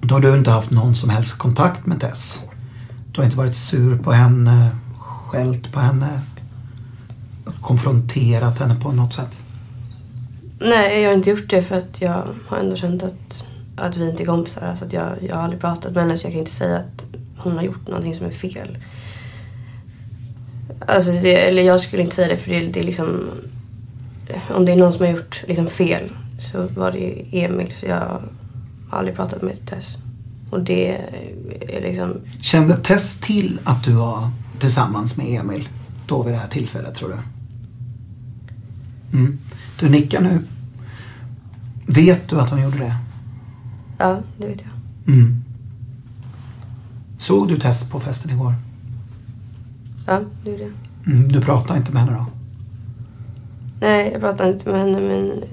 Då 0.00 0.14
har 0.14 0.20
du 0.20 0.36
inte 0.38 0.50
haft 0.50 0.70
någon 0.70 0.94
som 0.94 1.10
helst 1.10 1.38
kontakt 1.38 1.86
med 1.86 2.00
Tess. 2.00 2.40
Du 3.12 3.20
har 3.20 3.24
inte 3.24 3.36
varit 3.36 3.56
sur 3.56 3.98
på 3.98 4.12
henne, 4.12 4.70
skällt 4.98 5.72
på 5.72 5.80
henne, 5.80 6.20
konfronterat 7.60 8.58
henne 8.58 8.80
på 8.80 8.92
något 8.92 9.14
sätt. 9.14 9.38
Nej, 10.60 11.02
jag 11.02 11.10
har 11.10 11.16
inte 11.16 11.30
gjort 11.30 11.50
det 11.50 11.62
för 11.62 11.76
att 11.76 12.00
jag 12.00 12.24
har 12.46 12.58
ändå 12.58 12.76
känt 12.76 13.02
att, 13.02 13.44
att 13.76 13.96
vi 13.96 14.10
inte 14.10 14.22
är 14.22 14.26
kompisar. 14.26 14.66
Alltså 14.66 14.84
att 14.84 14.92
jag, 14.92 15.12
jag 15.22 15.34
har 15.34 15.42
aldrig 15.42 15.60
pratat 15.60 15.92
med 15.92 16.02
henne 16.02 16.18
så 16.18 16.26
jag 16.26 16.32
kan 16.32 16.40
inte 16.40 16.52
säga 16.52 16.76
att 16.76 17.04
hon 17.42 17.56
har 17.56 17.62
gjort 17.62 17.88
någonting 17.88 18.14
som 18.14 18.26
är 18.26 18.30
fel. 18.30 18.78
Alltså 20.86 21.10
det, 21.10 21.48
eller 21.48 21.62
jag 21.62 21.80
skulle 21.80 22.02
inte 22.02 22.16
säga 22.16 22.28
det 22.28 22.36
för 22.36 22.50
det, 22.50 22.60
det 22.60 22.80
är 22.80 22.84
liksom... 22.84 23.30
Om 24.50 24.64
det 24.64 24.72
är 24.72 24.76
någon 24.76 24.92
som 24.92 25.06
har 25.06 25.12
gjort 25.12 25.44
liksom 25.48 25.66
fel 25.66 26.12
så 26.40 26.66
var 26.76 26.92
det 26.92 27.24
Emil. 27.32 27.72
Så 27.80 27.86
jag 27.86 27.96
har 27.96 28.22
aldrig 28.90 29.16
pratat 29.16 29.42
med 29.42 29.66
Tess. 29.66 29.96
Och 30.50 30.60
det 30.60 30.96
är 31.68 31.80
liksom... 31.80 32.16
Kände 32.40 32.76
Tess 32.76 33.20
till 33.20 33.58
att 33.64 33.84
du 33.84 33.92
var 33.92 34.30
tillsammans 34.58 35.16
med 35.16 35.40
Emil 35.40 35.68
då 36.06 36.22
vid 36.22 36.34
det 36.34 36.38
här 36.38 36.48
tillfället 36.48 36.94
tror 36.94 37.08
du? 37.08 37.18
Mm. 39.18 39.38
Du 39.80 39.88
nickar 39.88 40.20
nu. 40.20 40.40
Vet 41.86 42.28
du 42.28 42.40
att 42.40 42.50
hon 42.50 42.62
gjorde 42.62 42.78
det? 42.78 42.94
Ja, 43.98 44.20
det 44.38 44.46
vet 44.46 44.60
jag. 44.60 45.14
Mm. 45.14 45.44
Såg 47.20 47.48
du 47.48 47.58
Tess 47.58 47.90
på 47.90 48.00
festen 48.00 48.30
igår? 48.30 48.54
Ja, 50.06 50.20
det 50.44 50.50
gjorde 50.50 50.62
jag. 50.62 50.72
Mm. 51.06 51.28
Du 51.28 51.40
pratade 51.40 51.78
inte 51.78 51.92
med 51.92 52.02
henne 52.02 52.18
då? 52.18 52.26
Nej, 53.80 54.10
jag 54.12 54.20
pratade 54.20 54.52
inte 54.52 54.70
med 54.70 54.80
henne 54.80 55.00
men 55.00 55.44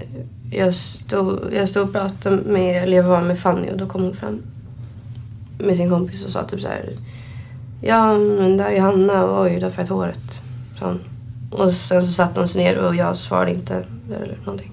jag 0.51 0.73
stod, 0.73 1.39
jag 1.53 1.69
stod 1.69 1.83
och 1.83 1.91
pratade 1.91 2.51
med, 2.51 2.83
eller 2.83 2.97
jag 2.97 3.03
var 3.03 3.21
med 3.21 3.39
Fanny 3.39 3.71
och 3.71 3.77
då 3.77 3.85
kom 3.87 4.03
hon 4.03 4.13
fram 4.13 4.41
med 5.59 5.75
sin 5.75 5.89
kompis 5.89 6.25
och 6.25 6.31
sa 6.31 6.43
typ 6.43 6.61
så 6.61 6.67
här. 6.67 6.89
Ja, 7.81 8.17
men 8.17 8.57
där 8.57 8.71
är 8.71 8.81
Hanna 8.81 9.23
och 9.23 9.45
oj, 9.45 9.59
där 9.59 9.69
färgat 9.69 9.89
håret. 9.89 10.43
hon. 10.79 10.99
Och 11.51 11.73
sen 11.73 12.05
så 12.05 12.11
satte 12.11 12.39
hon 12.39 12.49
sig 12.49 12.63
ner 12.63 12.77
och 12.77 12.95
jag 12.95 13.17
svarade 13.17 13.51
inte 13.51 13.85
eller 14.15 14.37
någonting. 14.45 14.71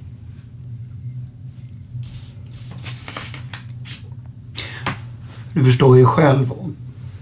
Du 5.54 5.64
förstår 5.64 5.98
ju 5.98 6.04
själv, 6.04 6.52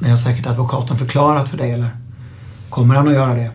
det 0.03 0.11
har 0.11 0.17
säkert 0.17 0.47
advokaten 0.47 0.99
förklarat 0.99 1.49
för 1.49 1.57
dig 1.57 1.71
eller 1.71 1.91
kommer 2.69 2.95
han 2.95 3.09
att 3.09 3.15
göra 3.15 3.35
det? 3.35 3.51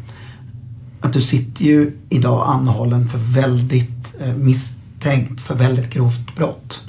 Att 1.02 1.14
du 1.14 1.22
sitter 1.22 1.66
ju 1.66 1.98
idag 2.10 2.44
anhållen 2.48 3.08
för 3.08 3.18
väldigt 3.18 4.16
eh, 4.20 4.34
misstänkt 4.34 5.42
för 5.42 5.56
väldigt 5.56 5.90
grovt 5.90 6.36
brott. 6.36 6.84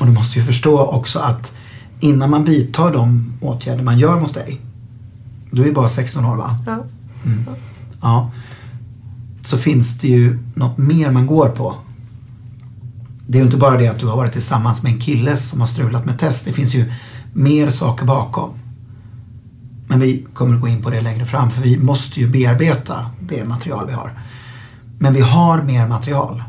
Och 0.00 0.06
du 0.06 0.12
måste 0.12 0.38
ju 0.38 0.44
förstå 0.44 0.86
också 0.86 1.18
att 1.18 1.52
innan 2.00 2.30
man 2.30 2.44
vidtar 2.44 2.92
de 2.92 3.32
åtgärder 3.40 3.82
man 3.82 3.98
gör 3.98 4.20
mot 4.20 4.34
dig. 4.34 4.60
Du 5.50 5.68
är 5.68 5.72
bara 5.72 5.88
16 5.88 6.24
år 6.24 6.36
va? 6.36 6.58
Ja. 6.66 6.84
Mm. 7.24 7.44
Ja. 8.02 8.30
Så 9.44 9.58
finns 9.58 9.98
det 9.98 10.08
ju 10.08 10.38
något 10.54 10.78
mer 10.78 11.10
man 11.10 11.26
går 11.26 11.48
på. 11.48 11.74
Det 13.26 13.38
är 13.38 13.40
ju 13.40 13.46
inte 13.46 13.56
bara 13.56 13.78
det 13.78 13.88
att 13.88 13.98
du 13.98 14.06
har 14.06 14.16
varit 14.16 14.32
tillsammans 14.32 14.82
med 14.82 14.92
en 14.92 15.00
kille 15.00 15.36
som 15.36 15.60
har 15.60 15.66
strulat 15.66 16.04
med 16.04 16.18
test. 16.18 16.44
Det 16.44 16.52
finns 16.52 16.74
ju 16.74 16.92
mer 17.32 17.70
saker 17.70 18.06
bakom. 18.06 18.50
Men 19.86 20.00
vi 20.00 20.26
kommer 20.34 20.54
att 20.54 20.60
gå 20.60 20.68
in 20.68 20.82
på 20.82 20.90
det 20.90 21.00
längre 21.00 21.26
fram 21.26 21.50
för 21.50 21.62
vi 21.62 21.78
måste 21.78 22.20
ju 22.20 22.28
bearbeta 22.28 23.10
det 23.20 23.44
material 23.44 23.86
vi 23.86 23.92
har. 23.92 24.10
Men 24.98 25.14
vi 25.14 25.20
har 25.20 25.62
mer 25.62 25.88
material. 25.88 26.42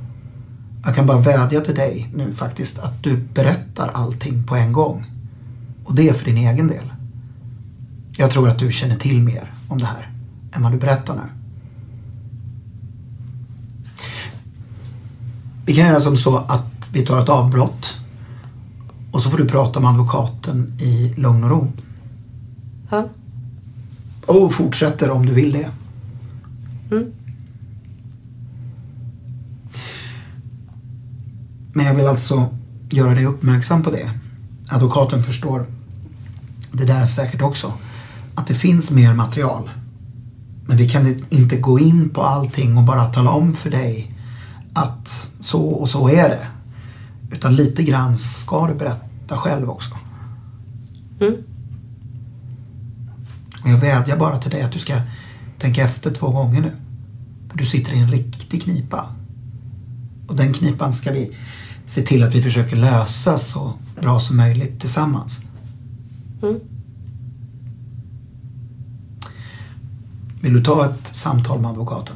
Jag 0.86 0.96
kan 0.96 1.06
bara 1.06 1.18
vädja 1.18 1.62
till 1.62 1.76
dig 1.76 2.10
nu 2.14 2.34
faktiskt 2.34 2.80
att 2.80 3.04
du 3.04 3.18
berättar 3.18 3.92
allting 3.94 4.44
på 4.44 4.56
en 4.56 4.74
gång. 4.74 5.06
Och 5.86 5.96
det 5.96 6.10
är 6.10 6.14
för 6.14 6.26
din 6.26 6.38
egen 6.38 6.68
del. 6.68 6.94
Jag 8.18 8.32
tror 8.32 8.50
att 8.50 8.60
du 8.60 8.72
känner 8.72 8.96
till 8.96 9.22
mer 9.22 9.54
om 9.68 9.80
det 9.80 9.86
här 9.86 10.12
än 10.52 10.64
vad 10.64 10.72
du 10.72 10.78
berättar 10.78 11.16
nu. 11.16 11.37
Vi 15.68 15.76
kan 15.76 15.88
göra 15.88 16.00
som 16.00 16.18
så 16.18 16.38
att 16.38 16.90
vi 16.94 17.06
tar 17.06 17.24
ett 17.24 17.30
avbrott 17.30 17.98
och 19.12 19.22
så 19.22 19.30
får 19.30 19.38
du 19.38 19.48
prata 19.48 19.80
med 19.80 19.90
advokaten 19.90 20.74
i 20.80 21.14
lugn 21.18 21.44
och 21.44 21.50
ro. 21.50 21.72
Ja. 22.90 23.10
Och 24.26 24.54
fortsätter 24.54 25.10
om 25.10 25.26
du 25.26 25.34
vill 25.34 25.52
det. 25.52 25.70
Mm. 26.92 27.12
Men 31.74 31.86
jag 31.86 31.94
vill 31.94 32.08
alltså 32.08 32.50
göra 32.90 33.14
dig 33.14 33.26
uppmärksam 33.26 33.84
på 33.84 33.92
det. 33.92 34.12
Advokaten 34.70 35.24
förstår 35.24 35.66
det 36.72 36.86
där 36.86 37.06
säkert 37.06 37.42
också. 37.42 37.74
Att 38.36 38.48
det 38.48 38.56
finns 38.56 38.92
mer 38.92 39.14
material. 39.14 39.70
Men 40.66 40.78
vi 40.78 40.90
kan 40.90 41.26
inte 41.30 41.58
gå 41.58 41.80
in 41.80 42.10
på 42.10 42.24
allting 42.24 42.78
och 42.78 42.84
bara 42.84 43.06
tala 43.06 43.32
om 43.32 43.56
för 43.56 43.70
dig 43.70 44.12
att 44.74 45.27
så 45.48 45.62
och 45.62 45.90
så 45.90 46.10
är 46.10 46.30
det. 46.30 46.48
Utan 47.32 47.56
lite 47.56 47.84
grann 47.84 48.18
ska 48.18 48.68
du 48.68 48.74
berätta 48.74 49.38
själv 49.38 49.70
också. 49.70 49.96
Mm. 51.20 51.34
Och 53.64 53.70
jag 53.70 53.78
vädjar 53.78 54.18
bara 54.18 54.40
till 54.40 54.52
dig 54.52 54.62
att 54.62 54.72
du 54.72 54.80
ska 54.80 54.94
tänka 55.60 55.84
efter 55.84 56.12
två 56.12 56.30
gånger 56.30 56.62
nu. 56.62 56.72
Du 57.54 57.66
sitter 57.66 57.94
i 57.94 58.00
en 58.00 58.12
riktig 58.12 58.64
knipa. 58.64 59.06
Och 60.28 60.36
den 60.36 60.54
knipan 60.54 60.94
ska 60.94 61.12
vi 61.12 61.32
se 61.86 62.02
till 62.02 62.24
att 62.24 62.36
vi 62.36 62.42
försöker 62.42 62.76
lösa 62.76 63.38
så 63.38 63.74
bra 64.02 64.20
som 64.20 64.38
möjligt 64.38 64.80
tillsammans. 64.80 65.42
Mm. 66.44 66.60
Vill 70.42 70.54
du 70.54 70.64
ta 70.64 70.86
ett 70.86 71.16
samtal 71.16 71.60
med 71.60 71.72
advokaten? 71.72 72.16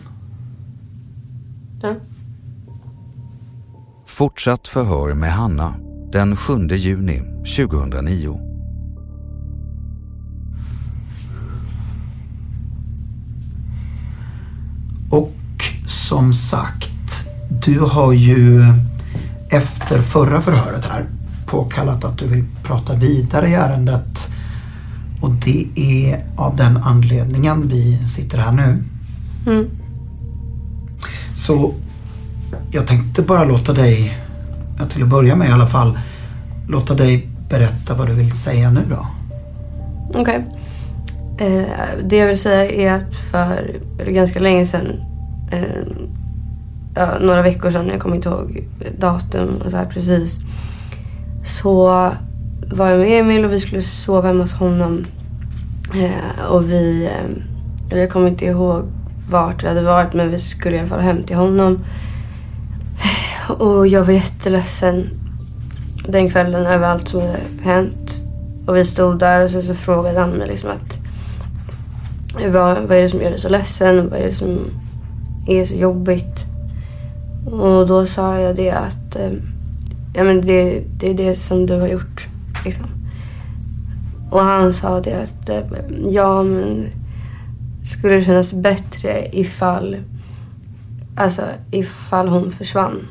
Ja. 1.81 1.95
Fortsatt 4.11 4.67
förhör 4.67 5.13
med 5.13 5.33
Hanna 5.33 5.75
den 6.11 6.35
7 6.35 6.67
juni 6.67 7.21
2009. 7.57 8.39
Och 15.09 15.33
som 15.87 16.33
sagt, 16.33 17.27
du 17.65 17.79
har 17.79 18.13
ju 18.13 18.63
efter 19.49 20.01
förra 20.01 20.41
förhöret 20.41 20.85
här 20.85 21.05
påkallat 21.45 22.03
att 22.03 22.17
du 22.17 22.27
vill 22.27 22.45
prata 22.63 22.95
vidare 22.95 23.47
i 23.47 23.53
ärendet. 23.53 24.29
Och 25.21 25.31
det 25.31 25.67
är 25.75 26.25
av 26.35 26.55
den 26.55 26.77
anledningen 26.77 27.67
vi 27.67 28.07
sitter 28.07 28.37
här 28.37 28.51
nu. 28.51 28.83
Mm. 29.47 29.65
Så 31.33 31.73
jag 32.71 32.87
tänkte 32.87 33.21
bara 33.21 33.43
låta 33.43 33.73
dig, 33.73 34.17
till 34.93 35.03
att 35.03 35.09
börja 35.09 35.35
med 35.35 35.49
i 35.49 35.51
alla 35.51 35.67
fall, 35.67 35.99
låta 36.67 36.93
dig 36.93 37.27
berätta 37.49 37.93
vad 37.93 38.07
du 38.07 38.13
vill 38.13 38.31
säga 38.31 38.71
nu 38.71 38.81
då. 38.89 39.07
Okej. 40.19 40.45
Eh, 41.37 42.03
det 42.03 42.15
jag 42.15 42.27
vill 42.27 42.39
säga 42.39 42.71
är 42.71 42.93
att 42.93 43.15
för 43.15 43.79
ganska 44.07 44.39
länge 44.39 44.65
sedan, 44.65 44.87
eh, 45.51 45.61
ja, 46.95 47.09
några 47.21 47.41
veckor 47.41 47.71
sedan, 47.71 47.87
jag 47.87 47.99
kommer 47.99 48.15
inte 48.15 48.29
ihåg 48.29 48.67
datum 48.97 49.61
och 49.65 49.71
så 49.71 49.77
här 49.77 49.85
precis, 49.85 50.39
så 51.43 51.85
var 52.73 52.89
jag 52.89 52.99
med 52.99 53.19
Emil 53.19 53.45
och 53.45 53.51
vi 53.51 53.59
skulle 53.59 53.81
sova 53.81 54.27
hemma 54.27 54.43
hos 54.43 54.53
honom. 54.53 55.05
Eh, 55.95 56.45
och 56.49 56.69
vi, 56.69 57.05
eh, 57.05 57.91
eller 57.91 58.01
jag 58.01 58.09
kommer 58.09 58.27
inte 58.27 58.45
ihåg 58.45 58.83
vart 59.29 59.63
vi 59.63 59.67
hade 59.67 59.81
varit 59.81 60.13
men 60.13 60.29
vi 60.29 60.39
skulle 60.39 60.75
i 60.75 60.79
alla 60.79 60.89
fall 60.89 60.99
hem 60.99 61.23
till 61.23 61.35
honom. 61.35 61.79
Och 63.47 63.87
jag 63.87 64.03
var 64.03 64.13
jätteledsen 64.13 65.09
den 66.07 66.29
kvällen 66.29 66.65
över 66.65 66.87
allt 66.87 67.07
som 67.07 67.21
hade 67.21 67.39
hänt. 67.61 68.21
Och 68.65 68.75
vi 68.75 68.85
stod 68.85 69.19
där 69.19 69.43
och 69.43 69.49
sen 69.49 69.63
så 69.63 69.73
frågade 69.73 70.19
han 70.19 70.29
mig 70.29 70.47
liksom 70.47 70.69
att 70.69 70.97
vad, 72.47 72.77
vad 72.77 72.97
är 72.97 73.01
det 73.01 73.09
som 73.09 73.21
gör 73.21 73.29
dig 73.29 73.39
så 73.39 73.49
ledsen? 73.49 74.09
Vad 74.09 74.19
är 74.19 74.23
det 74.23 74.33
som 74.33 74.59
är 75.47 75.65
så 75.65 75.75
jobbigt? 75.75 76.45
Och 77.45 77.87
då 77.87 78.05
sa 78.05 78.39
jag 78.39 78.55
det 78.55 78.71
att 78.71 79.15
eh, 79.15 79.31
ja, 80.15 80.23
men 80.23 80.41
det, 80.41 80.83
det 80.97 81.09
är 81.09 81.13
det 81.13 81.35
som 81.35 81.65
du 81.65 81.79
har 81.79 81.87
gjort. 81.87 82.27
Liksom. 82.65 82.85
Och 84.31 84.41
han 84.41 84.73
sa 84.73 84.99
det 84.99 85.13
att 85.13 85.49
eh, 85.49 85.61
ja 86.09 86.43
men 86.43 86.87
skulle 87.83 88.13
det 88.13 88.23
kännas 88.23 88.53
bättre 88.53 89.27
ifall 89.31 89.97
alltså 91.15 91.41
ifall 91.71 92.27
hon 92.27 92.51
försvann. 92.51 93.07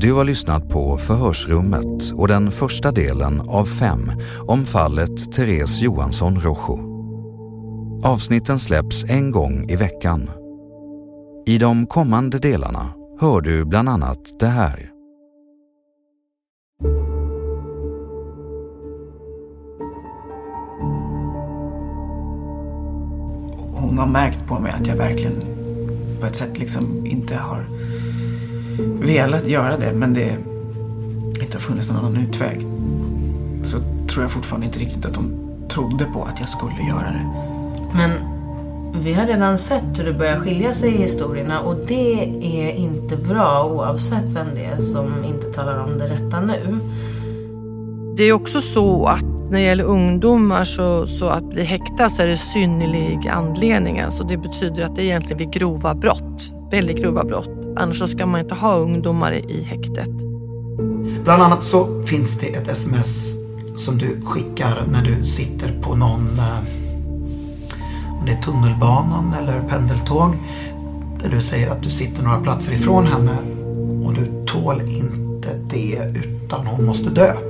Du 0.00 0.12
har 0.12 0.24
lyssnat 0.24 0.68
på 0.68 0.98
Förhörsrummet 0.98 2.12
och 2.14 2.28
den 2.28 2.50
första 2.50 2.92
delen 2.92 3.40
av 3.40 3.64
fem 3.64 4.10
om 4.46 4.66
fallet 4.66 5.32
Therese 5.32 5.80
Johansson 5.80 6.40
Rojo. 6.40 6.78
Avsnitten 8.04 8.58
släpps 8.58 9.04
en 9.04 9.30
gång 9.30 9.70
i 9.70 9.76
veckan. 9.76 10.30
I 11.46 11.58
de 11.58 11.86
kommande 11.86 12.38
delarna 12.38 12.92
hör 13.20 13.40
du 13.40 13.64
bland 13.64 13.88
annat 13.88 14.18
det 14.40 14.46
här. 14.46 14.90
Hon 23.72 23.98
har 23.98 24.06
märkt 24.06 24.46
på 24.46 24.58
mig 24.58 24.72
att 24.72 24.86
jag 24.86 24.96
verkligen 24.96 25.42
på 26.20 26.26
ett 26.26 26.36
sätt 26.36 26.58
liksom 26.58 27.06
inte 27.06 27.36
har 27.36 27.66
velat 29.00 29.46
göra 29.46 29.76
det 29.76 29.92
men 29.92 30.14
det 30.14 30.36
inte 31.40 31.56
har 31.56 31.60
funnits 31.60 31.88
någon 31.88 31.96
annan 31.96 32.16
utväg. 32.16 32.66
Så 33.64 33.78
tror 34.08 34.24
jag 34.24 34.30
fortfarande 34.30 34.66
inte 34.66 34.78
riktigt 34.78 35.06
att 35.06 35.16
hon 35.16 35.40
trodde 35.68 36.04
på 36.04 36.22
att 36.22 36.40
jag 36.40 36.48
skulle 36.48 36.88
göra 36.88 37.10
det. 37.10 37.26
Men 37.94 38.10
vi 39.02 39.12
har 39.12 39.26
redan 39.26 39.58
sett 39.58 39.98
hur 39.98 40.04
det 40.04 40.12
börjar 40.12 40.36
skilja 40.36 40.72
sig 40.72 40.94
i 40.94 40.96
historierna 40.96 41.60
och 41.60 41.76
det 41.86 42.22
är 42.42 42.72
inte 42.72 43.16
bra 43.16 43.64
oavsett 43.64 44.24
vem 44.24 44.46
det 44.54 44.64
är 44.64 44.80
som 44.80 45.24
inte 45.24 45.46
talar 45.46 45.78
om 45.78 45.98
det 45.98 46.04
rätta 46.04 46.40
nu. 46.40 46.78
Det 48.16 48.24
är 48.24 48.32
också 48.32 48.60
så 48.60 49.06
att 49.06 49.24
när 49.50 49.58
det 49.58 49.64
gäller 49.64 49.84
ungdomar 49.84 50.64
så, 50.64 51.06
så 51.06 51.28
att 51.28 51.44
bli 51.44 51.62
häktad 51.62 52.10
så 52.10 52.22
är 52.22 52.26
det 52.26 52.36
synnerlig 52.36 53.28
anledning. 53.28 54.00
Alltså 54.00 54.24
det 54.24 54.36
betyder 54.36 54.84
att 54.84 54.96
det 54.96 55.02
är 55.02 55.04
egentligen 55.04 55.38
vid 55.38 55.52
grova 55.52 55.94
brott, 55.94 56.52
väldigt 56.70 56.96
grova 56.96 57.24
brott. 57.24 57.59
Annars 57.76 57.98
så 57.98 58.08
ska 58.08 58.26
man 58.26 58.40
inte 58.40 58.54
ha 58.54 58.76
ungdomar 58.76 59.32
i 59.32 59.62
häktet. 59.62 60.10
Bland 61.24 61.42
annat 61.42 61.64
så 61.64 62.02
finns 62.06 62.38
det 62.38 62.46
ett 62.46 62.68
sms 62.68 63.34
som 63.76 63.98
du 63.98 64.20
skickar 64.24 64.84
när 64.92 65.02
du 65.02 65.26
sitter 65.26 65.82
på 65.82 65.94
någon, 65.96 66.38
eh, 66.38 66.58
om 68.20 68.26
det 68.26 68.32
är 68.32 68.42
tunnelbanan 68.42 69.34
eller 69.42 69.60
pendeltåg, 69.68 70.34
där 71.22 71.30
du 71.30 71.40
säger 71.40 71.70
att 71.70 71.82
du 71.82 71.90
sitter 71.90 72.22
några 72.22 72.40
platser 72.40 72.72
ifrån 72.72 73.06
henne 73.06 73.36
och 74.04 74.14
du 74.14 74.44
tål 74.46 74.80
inte 74.80 75.48
det 75.70 76.12
utan 76.14 76.66
hon 76.66 76.86
måste 76.86 77.10
dö. 77.10 77.49